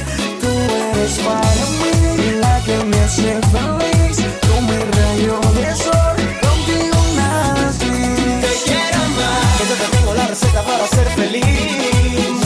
Tú 0.42 0.48
eres 0.92 1.18
para 1.20 1.64
mí, 1.80 2.32
la 2.38 2.60
que 2.66 2.84
me 2.84 2.98
hace 3.00 3.40
feliz, 3.54 4.16
tú 4.42 4.60
mi 4.60 4.76
rayo 4.76 5.40
de 5.54 5.74
sol. 5.74 6.21
la 10.22 10.28
receta 10.28 10.62
para 10.62 10.86
ser 10.86 11.06
feliz. 11.08 11.44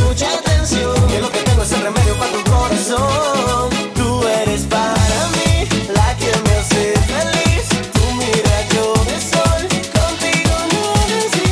Mucha 0.02 0.28
atención, 0.38 0.94
que 1.08 1.20
lo 1.20 1.30
que 1.30 1.40
tengo 1.40 1.62
es 1.62 1.72
el 1.72 1.82
remedio 1.82 2.14
para 2.18 2.32
tu 2.32 2.50
corazón. 2.50 3.70
Tú 3.94 4.26
eres 4.42 4.62
para 4.64 5.18
mí 5.34 5.68
la 5.98 6.16
que 6.20 6.30
me 6.44 6.52
hace 6.60 6.84
feliz. 7.12 7.64
Tú 7.94 8.02
mira 8.20 8.56
yo 8.74 8.84
de 9.08 9.18
sol, 9.32 9.62
contigo 9.96 10.56
no 10.72 10.84
decí. 11.12 11.50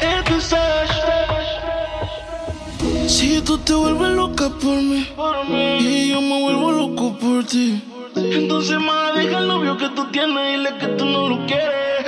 Eh, 0.00 0.22
si 3.08 3.40
tú 3.40 3.58
te 3.58 3.72
vuelves 3.74 4.10
loca 4.10 4.48
por 4.62 4.76
mí, 4.88 5.08
por 5.16 5.48
mí, 5.48 5.78
y 5.78 6.08
yo 6.10 6.20
me 6.20 6.42
vuelvo 6.42 6.72
loco 6.72 7.16
por 7.18 7.44
ti. 7.44 7.82
Entonces, 8.14 8.78
más 8.78 9.14
deja 9.14 9.38
el 9.38 9.48
novio 9.48 9.76
que 9.78 9.88
tú 9.90 10.04
tienes 10.10 10.54
y 10.54 10.62
le 10.62 10.76
que 10.76 10.86
tú 10.98 11.04
no 11.06 11.28
lo 11.30 11.46
quieres. 11.46 12.01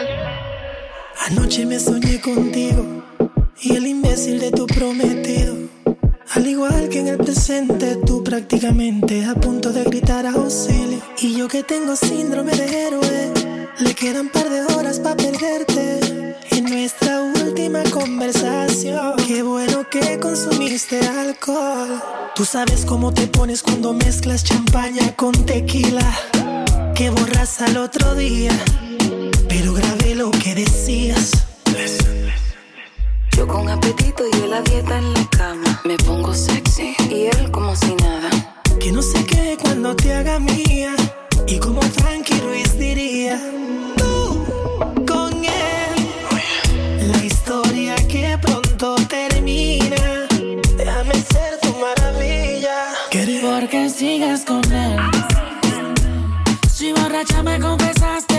Anoche 1.27 1.65
me 1.65 1.81
soñé 1.81 2.21
contigo 2.21 3.03
y 3.59 3.75
el 3.75 3.87
imbécil 3.87 4.39
de 4.41 4.51
tu 4.51 4.67
prometido. 4.67 5.55
Al 6.35 6.47
igual 6.47 6.91
que 6.91 7.01
en 7.01 7.09
el 7.09 7.17
presente, 7.17 7.97
tú 8.05 8.23
prácticamente 8.23 9.25
a 9.25 9.35
punto 9.35 9.73
de 9.73 9.85
gritar 9.85 10.27
a 10.27 10.33
auxilio. 10.33 11.01
Y 11.23 11.35
yo 11.35 11.49
que 11.49 11.63
tengo 11.63 11.97
síndrome 11.97 12.53
de 12.53 12.87
héroe, 12.87 13.33
le 13.79 13.95
quedan 13.95 14.29
par 14.29 14.51
de 14.51 14.61
horas 14.75 15.01
para 15.01 15.17
perderte. 15.17 16.37
En 16.51 16.65
nuestra 16.67 17.23
última 17.23 17.83
conversación, 17.85 19.15
qué 19.27 19.43
bueno 19.43 19.89
que 19.89 20.21
consumiste 20.21 21.01
alcohol. 21.07 22.03
Tú 22.35 22.45
sabes 22.45 22.85
cómo 22.85 23.15
te 23.15 23.29
pones 23.29 23.63
cuando 23.63 23.95
mezclas 23.95 24.45
champaña 24.45 25.17
con 25.17 25.33
tequila, 25.47 26.05
que 26.95 27.09
borras 27.09 27.63
al 27.63 27.79
otro 27.79 28.15
día. 28.15 28.53
Pero 29.49 29.73
lo 30.15 30.31
que 30.31 30.55
decías. 30.55 31.33
Yo 33.37 33.49
con 33.49 33.69
apetito 33.69 34.25
y 34.33 34.45
él 34.45 34.53
a 34.53 34.61
dieta 34.61 34.99
en 34.99 35.13
la 35.13 35.29
cama. 35.31 35.81
Me 35.85 35.97
pongo 35.97 36.33
sexy 36.33 36.95
y 37.11 37.27
él 37.27 37.51
como 37.51 37.75
si 37.75 37.95
nada. 37.97 38.31
Que 38.79 38.93
no 38.93 39.03
se 39.03 39.25
quede 39.25 39.57
cuando 39.57 39.97
te 39.97 40.15
haga 40.15 40.39
mía. 40.39 40.95
Y 41.49 41.59
como 41.59 41.83
Frankie 41.83 42.39
Ruiz 42.41 42.79
diría, 42.79 43.41
tú 43.97 44.45
con 45.07 45.45
él. 45.45 47.11
La 47.13 47.25
historia 47.25 47.97
que 48.07 48.39
pronto 48.41 48.95
termina. 49.09 50.29
Déjame 50.77 51.15
ser 51.15 51.59
tu 51.61 51.75
maravilla. 51.75 52.77
Porque 53.43 53.89
sigas 53.89 54.45
con 54.45 54.65
él. 54.73 54.97
Si 56.73 56.93
borracha 56.93 57.43
me 57.43 57.59
confesaste. 57.59 58.34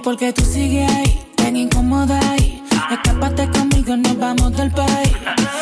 porque 0.00 0.32
tú 0.32 0.44
sigues 0.44 0.90
ahí, 0.92 1.20
tan 1.36 1.56
incómoda 1.56 2.18
ahí. 2.30 2.62
Escápate 2.90 3.48
conmigo, 3.50 3.96
nos 3.96 4.18
vamos 4.18 4.56
del 4.56 4.70
país. 4.70 5.12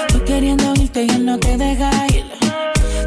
Tú 0.09 0.22
queriendo 0.24 0.74
irte 0.74 1.05
y 1.05 1.11
él 1.11 1.24
no 1.24 1.39
te 1.39 1.57
deja 1.57 1.91
ir. 2.09 2.24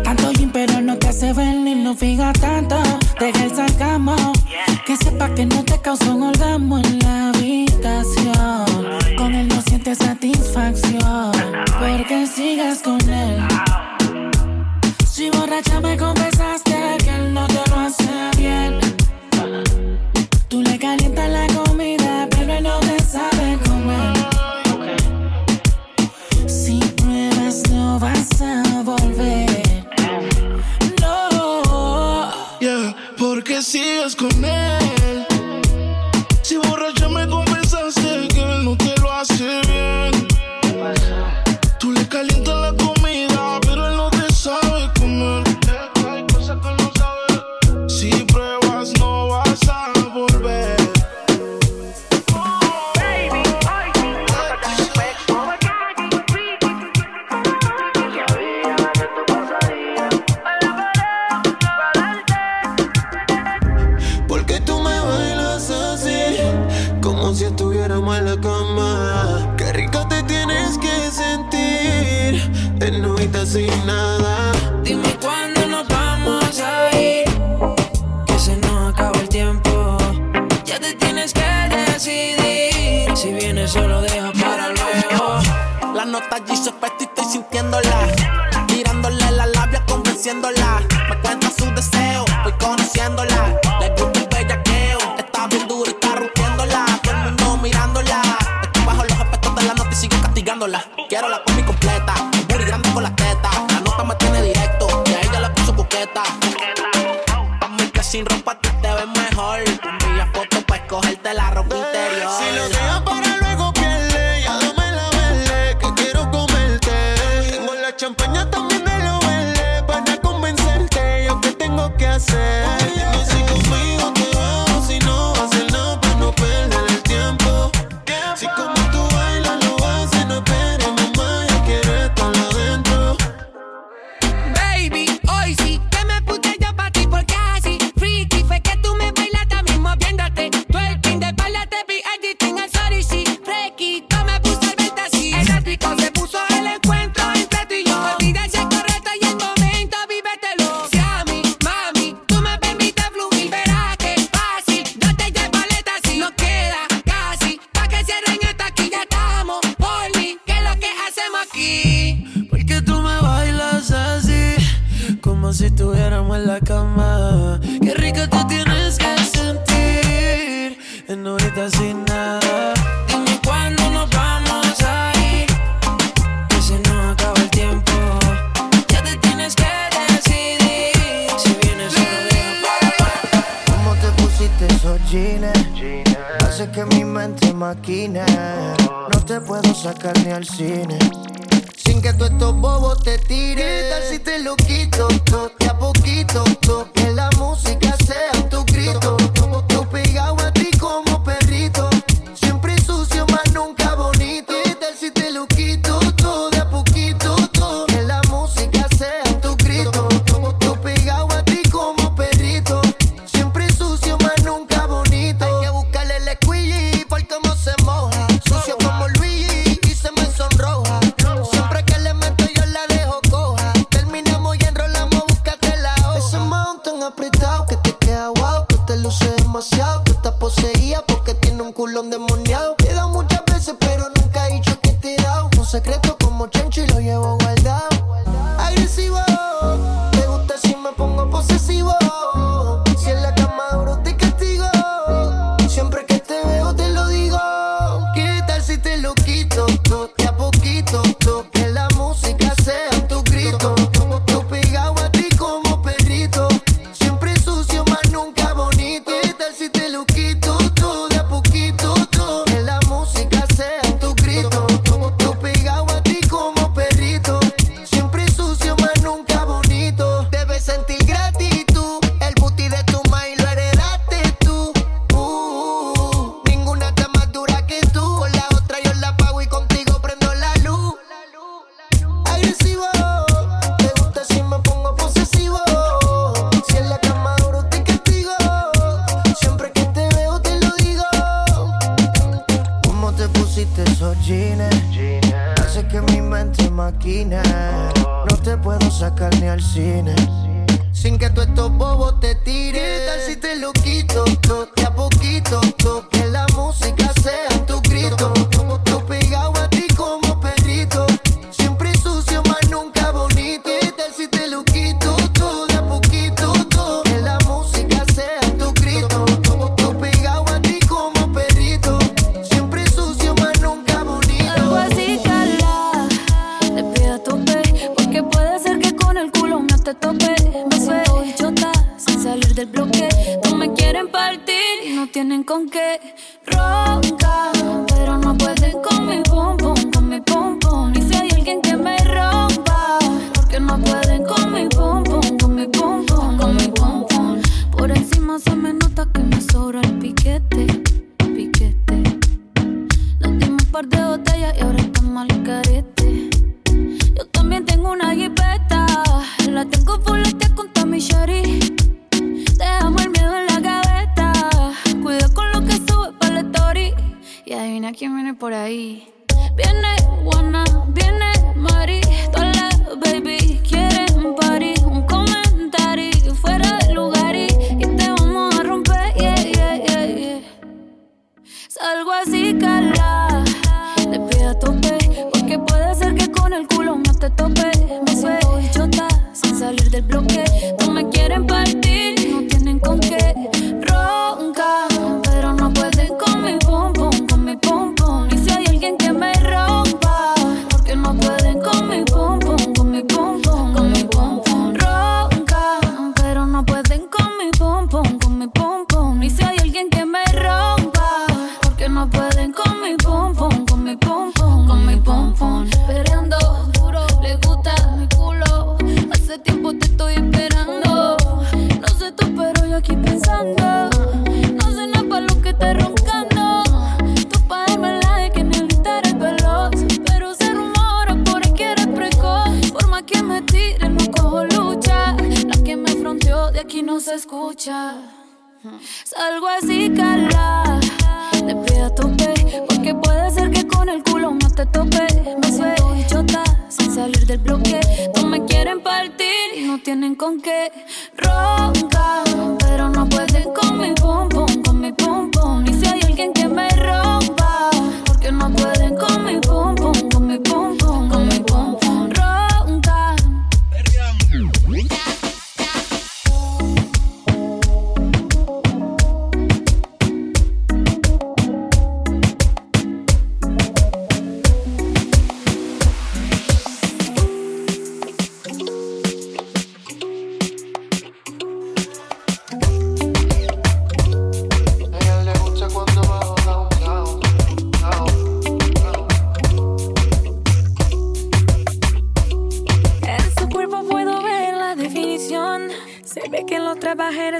Tanto 0.03 0.31
gym, 0.31 0.51
pero 0.51 0.81
no 0.81 0.97
te 0.97 1.09
hace 1.09 1.33
venir, 1.33 1.77
no 1.77 1.95
fija 1.95 2.33
tanto. 2.33 2.77
Deja 3.19 3.43
el 3.43 3.55
sarcasmo. 3.55 4.15
Que 4.85 4.97
sepa 4.97 5.33
que 5.35 5.45
no 5.45 5.63
te 5.63 5.79
causó 5.79 6.15
un 6.15 6.23
orgasmo 6.23 6.79
en 6.79 6.99
la 6.99 7.29
habitación. 7.29 8.65
Con 9.17 9.35
él 9.35 9.47
no 9.47 9.61
sientes 9.61 9.97
satisfacción. 9.99 11.31
Porque 11.79 12.27
sigas 12.27 12.79
con 12.79 12.99
él. 13.09 13.39
Si 15.05 15.29
borracha 15.29 15.79
me 15.79 15.97
confesaste. 15.97 16.68
con 34.15 34.43
él. 34.43 34.68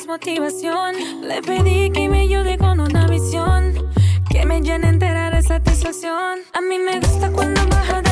motivación. 0.09 0.95
Le 1.21 1.39
pedí 1.43 1.91
que 1.91 2.09
me 2.09 2.21
ayude 2.21 2.57
con 2.57 2.79
una 2.79 3.05
visión 3.07 3.73
que 4.31 4.43
me 4.43 4.59
llene 4.59 4.89
entera 4.89 5.29
de 5.29 5.43
satisfacción. 5.43 6.39
A 6.51 6.61
mí 6.61 6.79
me 6.79 6.99
gusta 6.99 7.31
cuando 7.31 7.61
baja 7.67 8.01
de 8.01 8.08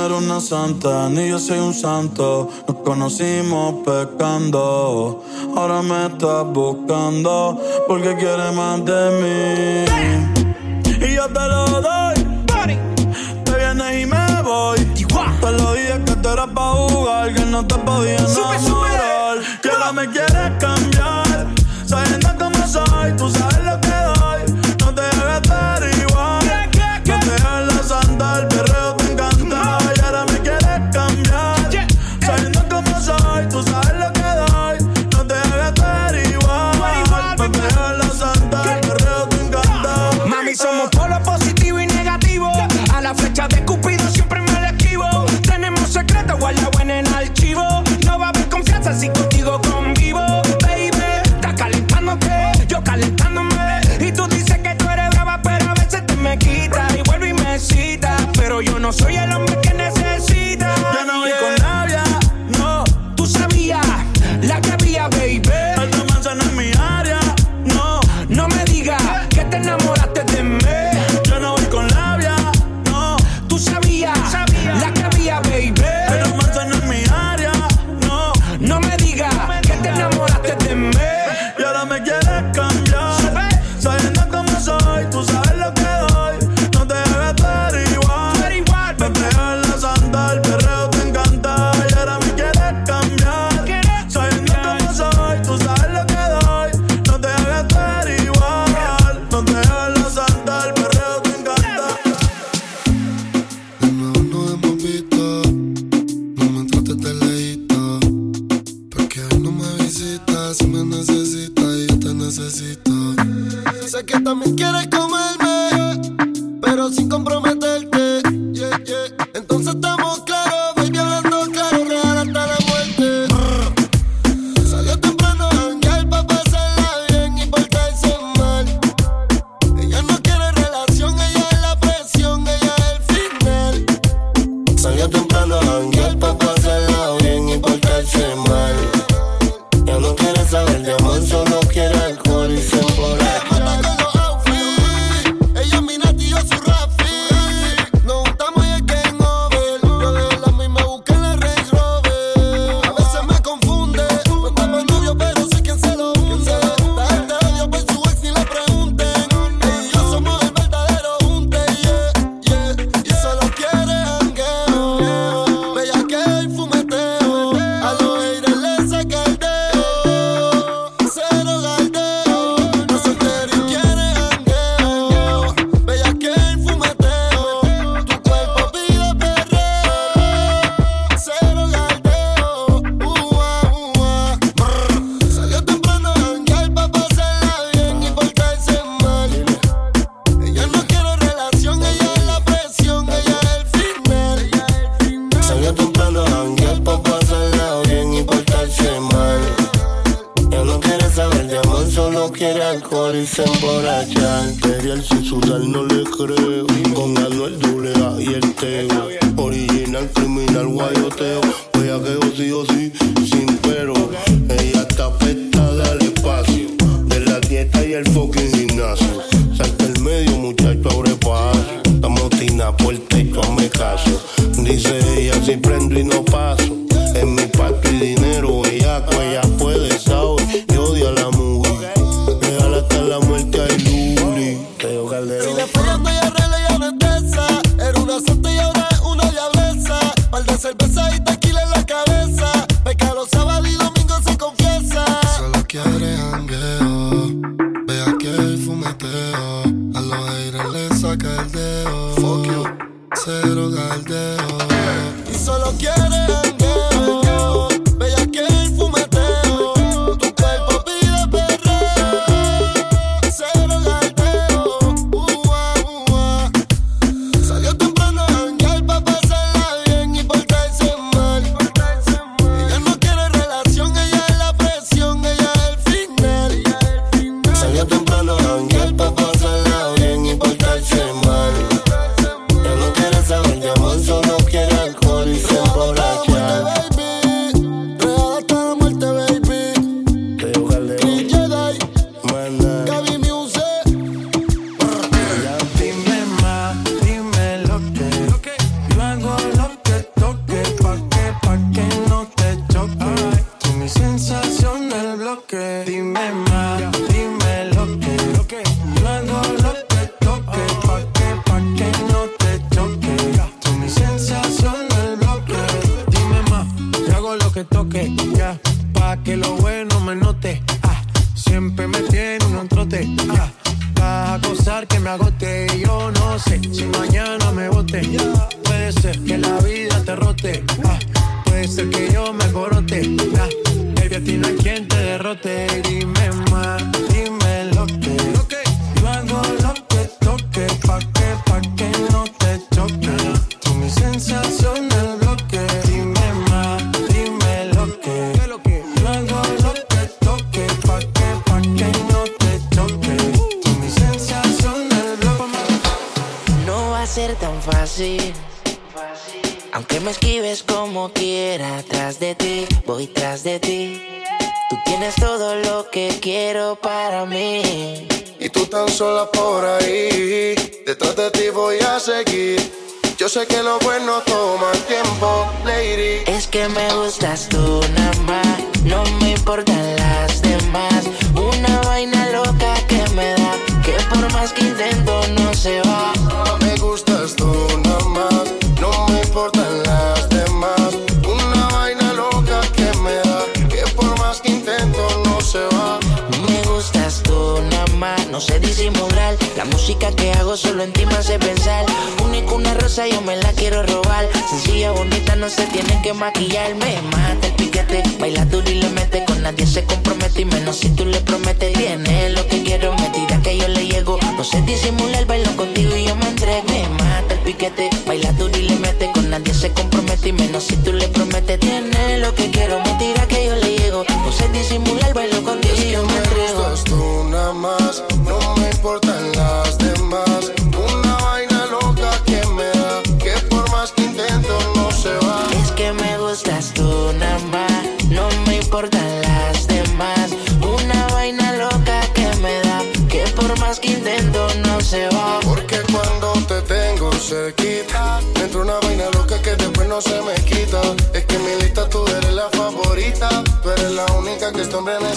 no 0.00 0.06
eres 0.06 0.18
una 0.18 0.40
santa, 0.40 1.08
ni 1.10 1.28
yo 1.28 1.38
soy 1.38 1.58
un 1.58 1.74
santo. 1.74 2.48
Nos 2.66 2.76
conocimos 2.78 3.74
pecando. 3.84 5.22
Ahora 5.56 5.82
me 5.82 6.06
estás 6.06 6.46
buscando 6.46 7.60
porque 7.86 8.16
quieres 8.16 8.52
más 8.54 8.84
de 8.84 9.10
mí. 9.20 11.06
Y 11.06 11.14
yo 11.14 11.26
te 11.26 11.40
lo 11.52 11.64
doy. 11.82 12.14
Te 13.44 13.56
vienes 13.56 14.02
y 14.02 14.06
me 14.06 14.42
voy. 14.42 14.78
Te 15.40 15.52
lo 15.52 15.72
dije 15.74 16.02
que 16.06 16.16
te 16.16 16.28
eras 16.28 16.48
pa' 16.54 16.72
jugar, 16.72 17.34
que 17.34 17.44
no 17.46 17.66
te 17.66 17.74
podía 17.76 18.16
enamorar. 18.16 18.79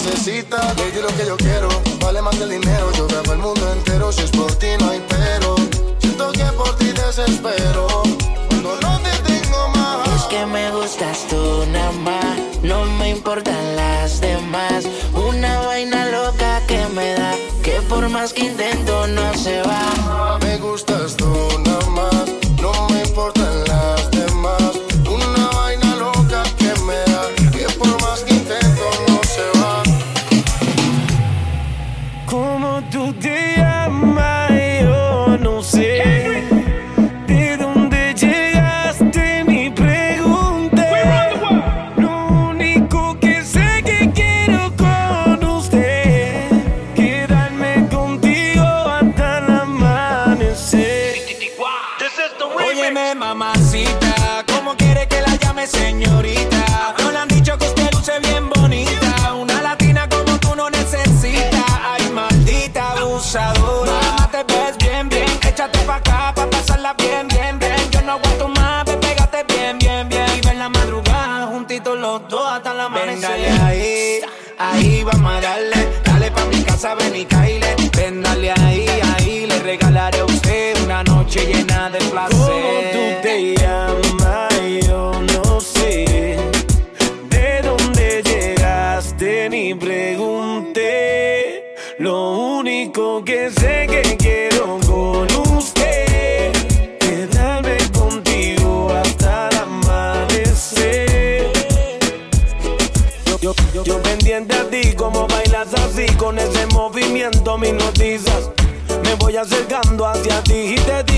necesitas, 0.04 0.76
baby, 0.76 1.00
lo 1.02 1.08
que 1.16 1.26
yo 1.26 1.36
quiero. 1.36 1.68
Vale 2.00 2.20
más 2.22 2.36
que 2.36 2.44
el 2.44 2.50
dinero, 2.50 2.92
yo 2.92 3.06
grabo 3.06 3.32
el 3.32 3.38
mundo 3.38 3.72
entero. 3.72 4.12
Si 4.12 4.22
es 4.22 4.30
por 4.30 4.52
ti, 4.56 4.66
no 4.80 4.90
hay 4.90 5.02
pero. 5.08 5.56
Siento 5.98 6.32
que 6.32 6.44
por 6.44 6.76
ti 6.76 6.92
desespero. 6.92 7.86
Cuando 8.48 8.76
no 8.82 9.00
te 9.00 9.32
tengo 9.32 9.68
más. 9.68 10.08
Es 10.16 10.24
que 10.24 10.46
me 10.46 10.70
gustas 10.72 11.26
tú, 11.28 11.64
nada 11.72 11.92
más. 11.92 12.38
No 12.62 12.84
me 12.84 13.10
importan 13.10 13.76
las 13.76 14.20
demás. 14.20 14.84
Una 15.14 15.60
vaina 15.60 16.06
loca 16.06 16.62
que 16.66 16.86
me 16.94 17.14
da. 17.14 17.34
Que 17.62 17.80
por 17.88 18.08
más 18.08 18.32
que 18.32 18.44
intento, 18.46 19.06
no 19.06 19.34
se 19.34 19.62
va. 19.62 20.38
Me 20.42 20.58
gustas 20.58 21.16
tú 21.16 21.23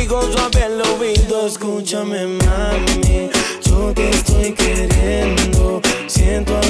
digo 0.06 0.22
suave 0.22 0.62
al 0.62 0.80
oído, 0.82 1.48
escúchame 1.48 2.26
mami, 2.26 3.28
yo 3.64 3.92
te 3.92 4.08
estoy 4.10 4.52
queriendo, 4.52 5.80
siento 6.06 6.65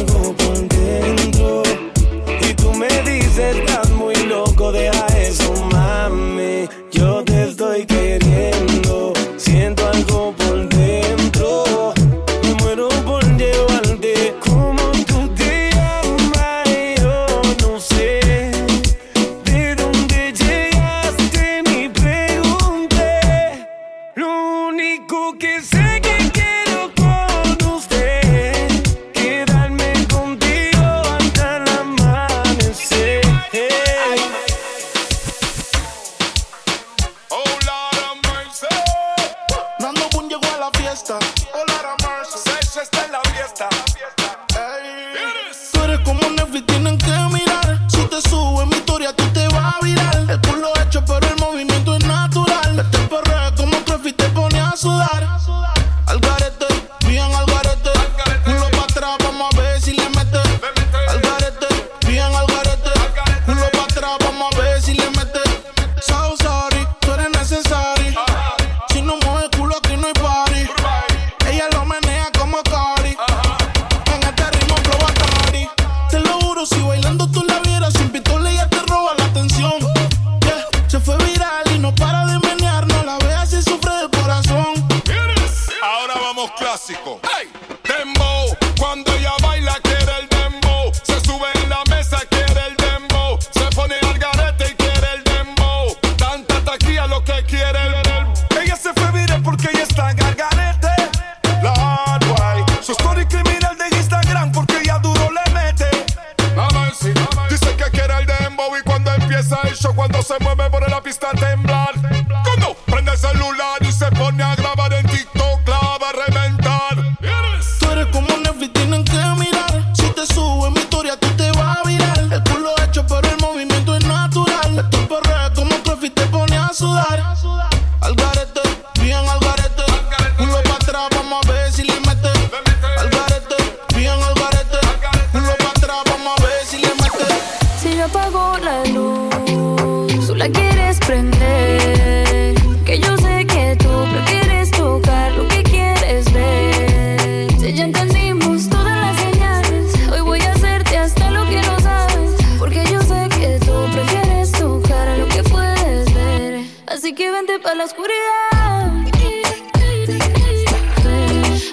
la 138.58 138.84
luz, 138.86 140.26
tú 140.26 140.34
la 140.34 140.48
quieres 140.48 140.98
prender. 141.00 142.54
Que 142.84 142.98
yo 142.98 143.16
sé 143.18 143.46
que 143.46 143.76
tú 143.76 143.88
prefieres 144.12 144.70
tocar 144.70 145.32
lo 145.32 145.46
que 145.48 145.62
quieres 145.62 146.32
ver. 146.32 147.50
Si 147.58 147.74
ya 147.74 147.84
entendimos 147.84 148.68
todas 148.68 148.96
las 148.96 149.16
señales, 149.20 149.94
hoy 150.12 150.20
voy 150.20 150.40
a 150.40 150.52
hacerte 150.52 150.96
hasta 150.98 151.30
lo 151.30 151.44
que 151.48 151.60
no 151.62 151.80
sabes. 151.80 152.32
Porque 152.58 152.84
yo 152.90 153.00
sé 153.02 153.28
que 153.38 153.58
tú 153.60 153.72
prefieres 153.92 154.52
tocar 154.52 155.18
lo 155.18 155.28
que 155.28 155.42
puedes 155.42 156.14
ver. 156.14 156.64
Así 156.86 157.14
que 157.14 157.30
vente 157.30 157.58
para 157.58 157.74
la 157.76 157.84
oscuridad. 157.84 158.92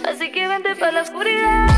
Así 0.09 0.31
que 0.31 0.47
vente 0.47 0.75
para 0.75 0.91
la 0.91 1.01
oscuridad. 1.01 1.72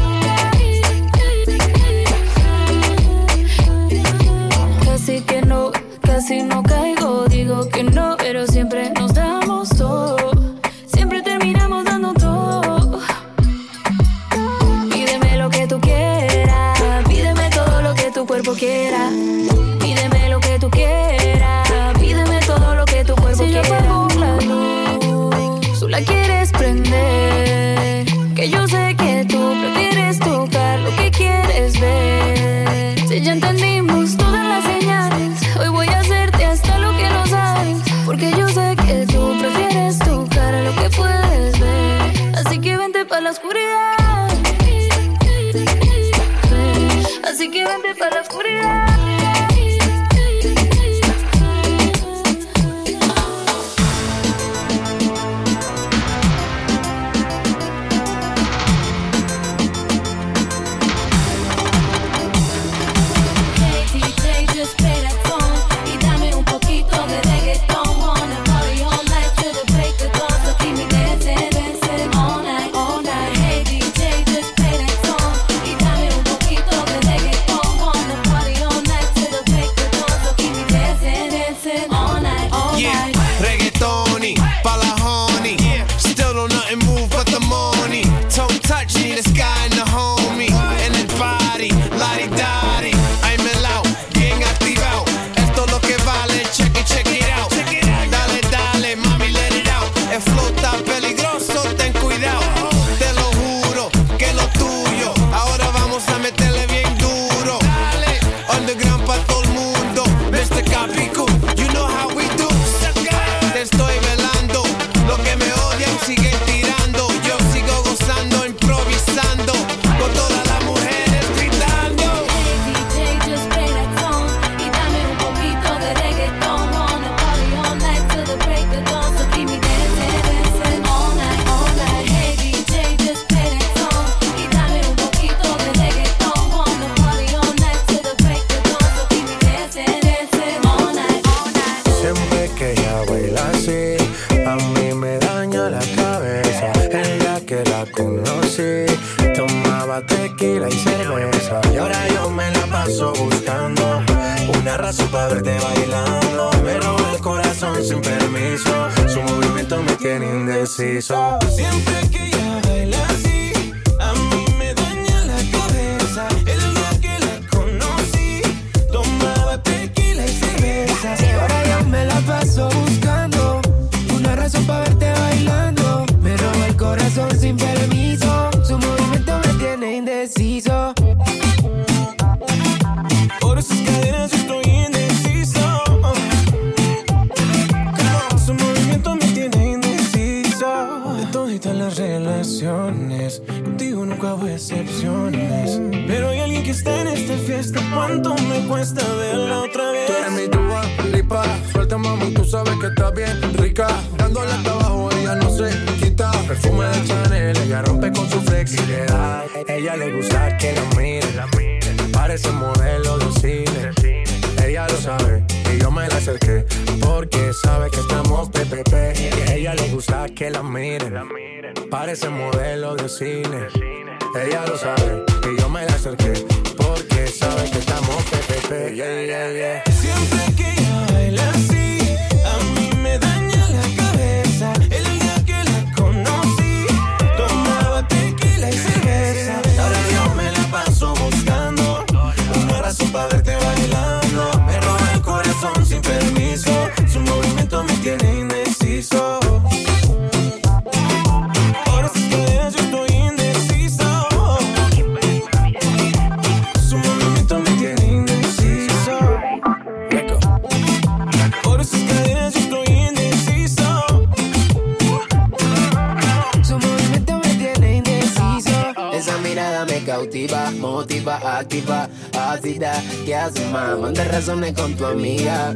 Activa, 271.60 272.10
ácida. 272.38 273.02
¿Qué 273.26 273.36
haces, 273.36 273.70
más? 273.72 273.98
Manda 273.98 274.24
razones 274.26 274.74
con 274.74 274.96
tu 274.96 275.06
amiga. 275.06 275.76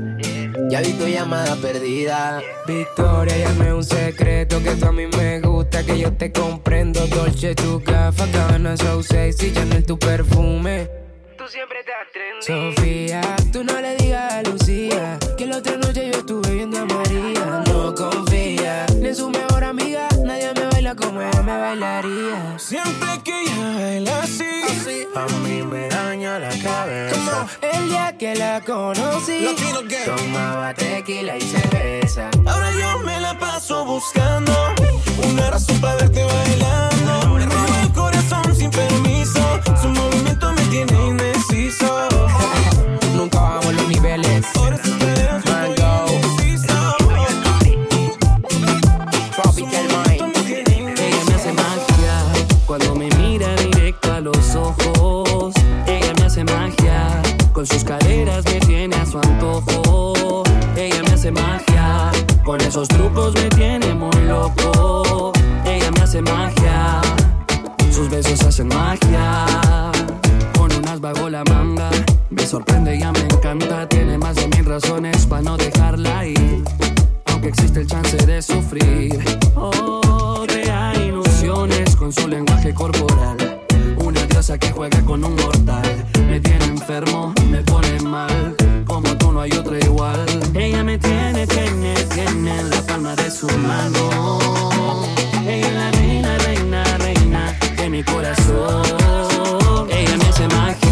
Ya 0.70 0.82
vi 0.82 0.94
tu 0.94 1.08
llamada 1.08 1.56
perdida. 1.56 2.42
Victoria, 2.68 3.38
llame 3.38 3.74
un 3.74 3.84
secreto 3.84 4.62
que 4.62 4.72
tú 4.72 4.86
a 4.86 4.92
mí 4.92 5.08
me 5.08 5.40
gusta, 5.42 5.84
que 5.84 5.98
yo 5.98 6.14
te 6.14 6.32
comprendo. 6.32 7.06
Dolce, 7.08 7.56
tu 7.56 7.80
gafa, 7.80 8.26
Cabana, 8.32 8.76
so 8.78 9.02
sexy, 9.02 9.54
Chanel, 9.54 9.86
tu 9.86 9.98
perfume. 9.98 10.90
Tú 11.38 11.46
siempre 11.48 11.80
te 11.84 11.92
Sofía, 12.42 13.22
tú 13.52 13.64
no 13.64 13.80
le 13.80 13.96
digas 13.98 14.34
a 14.34 14.44
Lucía 14.44 15.18
que 15.38 15.46
la 15.46 15.58
otra 15.58 15.78
noche 15.78 16.10
yo 16.12 16.20
estuve 16.20 16.52
viendo 16.54 16.80
a 16.80 16.86
María. 16.86 17.64
No 17.68 17.94
confía 17.96 18.86
ni 19.00 19.08
en 19.08 19.16
su 19.16 19.30
mejor 19.30 19.49
bailaría. 21.70 22.58
Siempre 22.58 23.22
que 23.24 23.42
ella 23.42 23.76
baila 23.76 24.24
así, 24.24 25.08
A 25.16 25.26
mí 25.44 25.62
me 25.64 25.88
daña 25.88 26.40
la 26.40 26.50
cabeza. 26.50 27.48
El 27.62 27.90
día 27.90 28.16
que 28.18 28.36
la 28.36 28.62
conocí, 28.62 29.46
tomaba 30.06 30.74
tequila 30.74 31.38
y 31.38 31.42
cerveza. 31.42 32.30
ahora 32.46 32.72
yo 32.72 33.00
me 33.00 33.20
la 33.20 33.38
paso 33.38 33.86
buscando 33.86 34.54
una 35.30 35.52
razón 35.52 35.80
para 35.80 35.96
verte 35.96 36.24
bailando. 36.24 37.36
Me 37.36 37.46
roba 37.46 37.82
el 37.84 37.94
corazón 37.94 38.56
sin 38.56 38.72
permiso. 38.72 39.42
Su 39.82 39.90
movimiento 39.90 40.52
me 40.54 40.62
tiene 40.74 41.08
indeciso. 41.08 42.08
Nunca 43.16 43.40
bajamos 43.40 43.74
los 43.74 43.88
niveles. 43.88 44.59
Sus 57.70 57.84
caderas 57.84 58.44
me 58.46 58.60
tiene 58.60 58.96
a 58.96 59.06
su 59.06 59.18
antojo. 59.18 60.44
Ella 60.76 61.02
me 61.04 61.14
hace 61.14 61.32
magia 61.32 62.12
con 62.50 62.60
esos 62.62 62.88
trucos 62.88 63.34
me 63.36 63.48
tiene 63.50 63.94
muy 63.94 64.24
loco. 64.26 65.32
Ella 65.66 65.92
me 65.92 66.02
hace 66.02 66.20
magia, 66.22 67.00
sus 67.92 68.10
besos 68.10 68.42
hacen 68.42 68.70
magia. 68.70 69.46
Con 70.58 70.72
unas 70.74 71.00
bajo 71.00 71.30
la 71.30 71.44
manga, 71.44 71.92
me 72.32 72.46
sorprende, 72.48 72.98
ya 72.98 73.12
me 73.12 73.20
encanta. 73.20 73.88
Tiene 73.88 74.18
más 74.18 74.36
de 74.36 74.48
mil 74.48 74.66
razones 74.66 75.28
para 75.28 75.44
no 75.44 75.58
dejarla 75.58 76.26
ir 76.26 76.64
aunque 77.26 77.50
existe 77.50 77.82
el 77.82 77.88
chance 77.88 78.18
de 78.18 78.42
sufrir. 78.42 79.24
Oh, 79.56 80.44
crea 80.48 80.94
ilusiones 80.96 81.96
con 81.96 82.12
su 82.12 82.28
lenguaje 82.28 82.74
corporal. 82.74 83.59
Diosa 84.30 84.58
que 84.58 84.72
juega 84.72 85.02
con 85.02 85.24
un 85.24 85.36
mortal. 85.36 86.06
Me 86.30 86.40
tiene 86.40 86.66
enfermo, 86.66 87.34
me 87.50 87.62
pone 87.64 88.00
mal. 88.02 88.56
Como 88.86 89.16
tú 89.18 89.32
no 89.32 89.42
hay 89.42 89.52
otra 89.52 89.78
igual. 89.80 90.26
Ella 90.54 90.84
me 90.84 90.98
tiene, 90.98 91.46
tiene, 91.48 91.94
tiene 92.16 92.60
en 92.60 92.70
la 92.70 92.82
palma 92.84 93.16
de 93.16 93.30
su 93.32 93.48
mano. 93.58 95.10
Ella 95.46 95.68
es 95.68 95.74
la 95.74 95.92
reina, 95.92 96.38
reina, 96.40 96.84
reina 96.98 97.60
de 97.78 97.90
mi 97.90 98.04
corazón. 98.04 99.88
Ella 99.90 100.18
me 100.18 100.26
hace 100.30 100.48
magia 100.48 100.89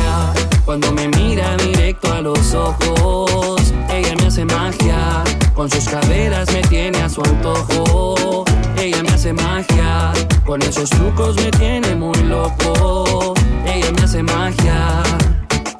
cuando 0.67 0.91
me 0.91 1.07
mira 1.07 1.55
directo 1.55 2.13
a 2.13 2.19
los 2.19 2.53
ojos. 2.53 3.73
Ella 3.89 4.15
me 4.17 4.27
hace 4.27 4.43
magia 4.43 5.23
con 5.55 5.71
sus 5.71 5.85
caderas 5.85 6.51
me 6.53 6.61
tiene 6.63 7.01
a 7.01 7.09
su 7.09 7.21
antojo. 7.21 8.43
Ella 8.77 9.01
me 9.01 9.09
hace 9.09 9.31
magia 9.31 10.11
con 10.45 10.61
esos 10.61 10.89
trucos 10.89 11.37
me 11.37 11.49
tiene 11.51 11.95
muy 11.95 12.17
loco. 12.23 13.33
Ella 13.65 13.91
me 13.93 14.03
hace 14.03 14.21
magia, 14.21 15.03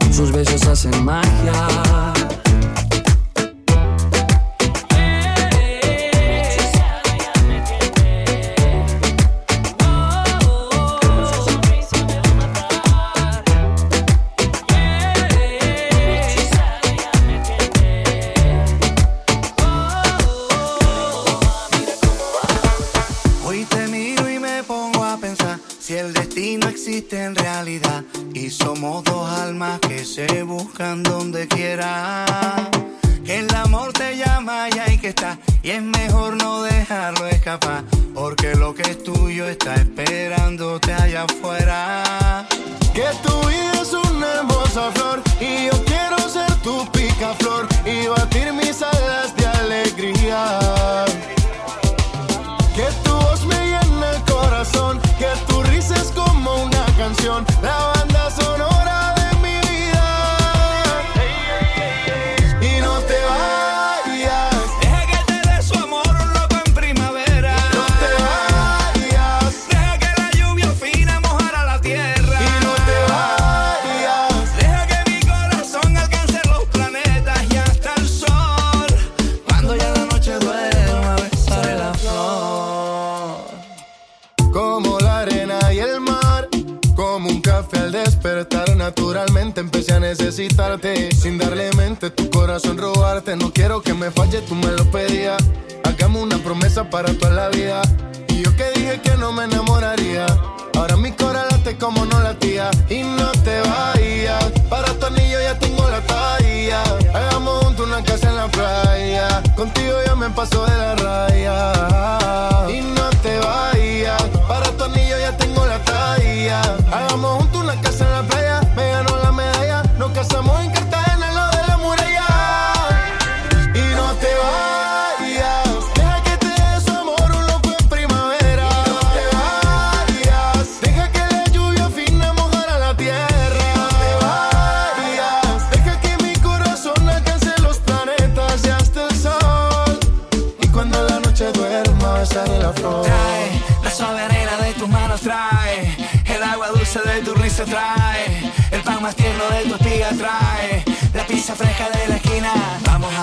sus 0.09 0.31
besos 0.31 0.65
hacen 0.65 1.03
magia. 1.03 1.68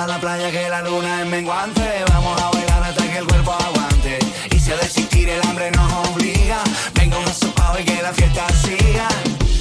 La 0.07 0.19
playa 0.19 0.51
que 0.51 0.69
la 0.69 0.83
luna 0.83 1.23
es 1.23 1.27
menguante, 1.27 2.05
vamos 2.11 2.41
a 2.41 2.51
bailar 2.51 2.83
hasta 2.83 3.05
que 3.05 3.19
el 3.19 3.27
cuerpo 3.27 3.53
aguante. 3.53 4.19
Y 4.51 4.59
si 4.59 4.73
a 4.73 4.77
desistir 4.77 5.29
el 5.29 5.41
hambre 5.43 5.71
nos 5.71 5.93
obliga, 6.11 6.59
venga 6.95 7.19
un 7.19 7.25
asopado 7.25 7.79
y 7.79 7.85
que 7.85 8.03
la 8.03 8.13
fiesta 8.13 8.47
siga. 8.65 9.09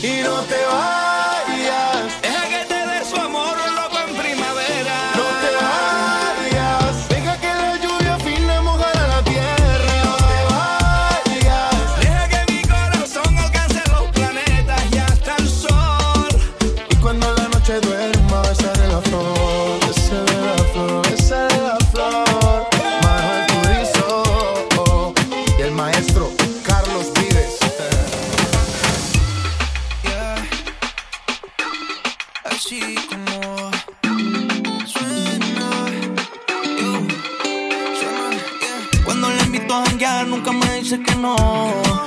Y 0.02 0.22
no 0.22 0.42
te 0.42 0.60
vayas. 0.66 2.22
Deja 2.22 2.48
que 2.50 2.66
te 2.66 2.88
dé 2.88 3.06
su 3.10 3.16
amor 3.16 3.56
no. 41.24 42.04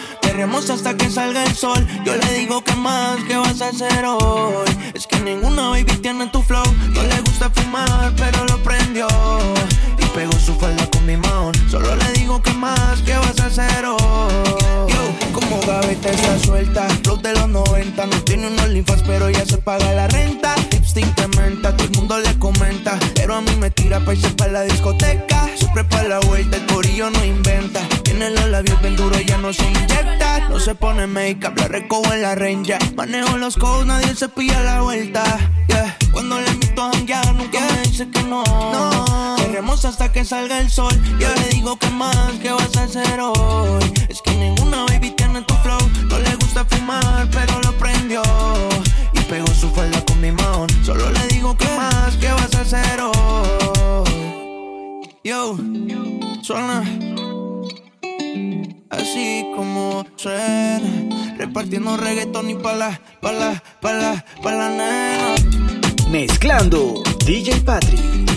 Hasta 0.56 0.96
que 0.96 1.08
salga 1.10 1.44
el 1.44 1.54
sol. 1.54 1.86
Yo 2.04 2.16
le 2.16 2.38
digo 2.38 2.62
que 2.62 2.74
más, 2.74 3.16
que 3.24 3.36
vas 3.36 3.60
a 3.60 3.68
hacer 3.68 4.04
hoy? 4.04 4.66
Es 4.94 5.06
que 5.06 5.18
ninguna 5.20 5.68
baby 5.70 5.96
tiene 6.02 6.26
tu 6.28 6.42
flow. 6.42 6.64
No 6.94 7.02
le 7.02 7.20
gusta 7.20 7.50
fumar, 7.50 8.12
pero 8.16 8.44
lo 8.46 8.62
prendió. 8.62 9.06
Y 9.98 10.04
pegó 10.14 10.32
su 10.32 10.54
falda 10.54 10.88
con 10.90 11.06
mi 11.06 11.16
mount. 11.16 11.56
Solo 11.70 11.94
le 11.94 12.12
digo 12.12 12.42
que 12.42 12.52
más, 12.52 13.00
que 13.02 13.14
vas 13.16 13.38
a 13.40 13.46
hacer 13.46 13.84
hoy? 13.84 13.98
Yo, 14.88 15.32
como 15.32 15.60
gaveta 15.66 16.10
está 16.10 16.38
suelta. 16.38 16.88
Flow 17.04 17.16
de 17.18 17.32
los 17.34 17.48
90. 17.48 18.06
No 18.06 18.20
tiene 18.22 18.48
unos 18.48 18.68
linfas, 18.68 19.02
pero 19.06 19.30
ya 19.30 19.44
se 19.44 19.58
paga 19.58 19.92
la 19.92 20.08
renta. 20.08 20.54
Lipstick 20.72 21.14
de 21.14 21.28
menta, 21.38 21.76
todo 21.76 21.86
el 21.86 21.96
mundo 21.96 22.18
le 22.18 22.38
comenta. 22.38 22.98
Pero 23.14 23.34
a 23.34 23.40
mí 23.40 23.54
me 23.58 23.70
tira 23.70 24.00
pa' 24.00 24.14
irse 24.14 24.30
pa' 24.30 24.48
la 24.48 24.62
discoteca. 24.62 25.48
Siempre 25.56 25.84
pa' 25.84 26.02
la 26.02 26.18
vuelta, 26.20 26.56
el 26.56 26.66
corillo 26.66 27.10
no 27.10 27.24
inventa. 27.24 27.80
Tiene 28.16 28.30
los 28.30 28.48
labios 28.48 28.80
bien 28.80 28.96
duros, 28.96 29.22
ya 29.26 29.36
no 29.36 29.52
se 29.52 29.62
inyecta. 29.62 30.48
No 30.48 30.58
se 30.58 30.74
pone 30.74 31.06
make-up, 31.06 31.52
la 31.58 31.68
recojo 31.68 32.14
en 32.14 32.22
la 32.22 32.34
renja. 32.34 32.78
Manejo 32.96 33.36
los 33.36 33.56
codes, 33.56 33.84
nadie 33.84 34.14
se 34.14 34.26
pilla 34.30 34.58
la 34.62 34.80
vuelta. 34.80 35.22
Yeah. 35.68 35.98
Cuando 36.12 36.40
le 36.40 36.50
invito 36.50 36.82
a 36.82 36.92
janguear, 36.92 37.34
nunca 37.34 37.60
me 37.60 37.82
dice 37.82 38.08
que 38.08 38.22
no. 38.22 38.42
No. 38.42 39.36
Queremos 39.36 39.84
hasta 39.84 40.10
que 40.10 40.24
salga 40.24 40.58
el 40.60 40.70
sol. 40.70 40.98
Yo 41.18 41.28
le 41.28 41.48
digo 41.50 41.78
que 41.78 41.90
más, 41.90 42.16
que 42.40 42.50
vas 42.52 42.74
a 42.78 42.84
hacer 42.84 43.20
hoy? 43.20 43.92
Es 44.08 44.22
que 44.22 44.30
ninguna 44.30 44.86
baby 44.86 45.10
tiene 45.10 45.42
tu 45.42 45.52
flow. 45.56 45.90
No 46.08 46.18
le 46.18 46.34
gusta 46.36 46.64
fumar, 46.64 47.28
pero 47.30 47.60
lo 47.60 47.72
prendió. 47.72 48.22
Y 49.12 49.20
pegó 49.28 49.48
su 49.48 49.68
falda 49.72 50.02
con 50.06 50.18
mi 50.22 50.32
mount. 50.32 50.72
Solo 50.86 51.10
le 51.10 51.26
digo 51.26 51.54
que 51.58 51.68
más, 51.76 52.16
que 52.16 52.32
vas 52.32 52.54
a 52.54 52.62
hacer 52.62 52.98
hoy? 52.98 54.06
Yo, 55.22 55.58
suena 56.40 56.82
así 58.90 59.46
como 59.54 60.04
suena. 60.16 61.36
Repartiendo 61.38 61.96
reggaetón 61.96 62.50
y 62.50 62.54
pala, 62.54 63.00
pala, 63.20 63.62
pala, 63.80 64.24
pala. 64.42 65.34
Mezclando 66.10 67.02
DJ 67.26 67.60
Patrick. 67.62 68.35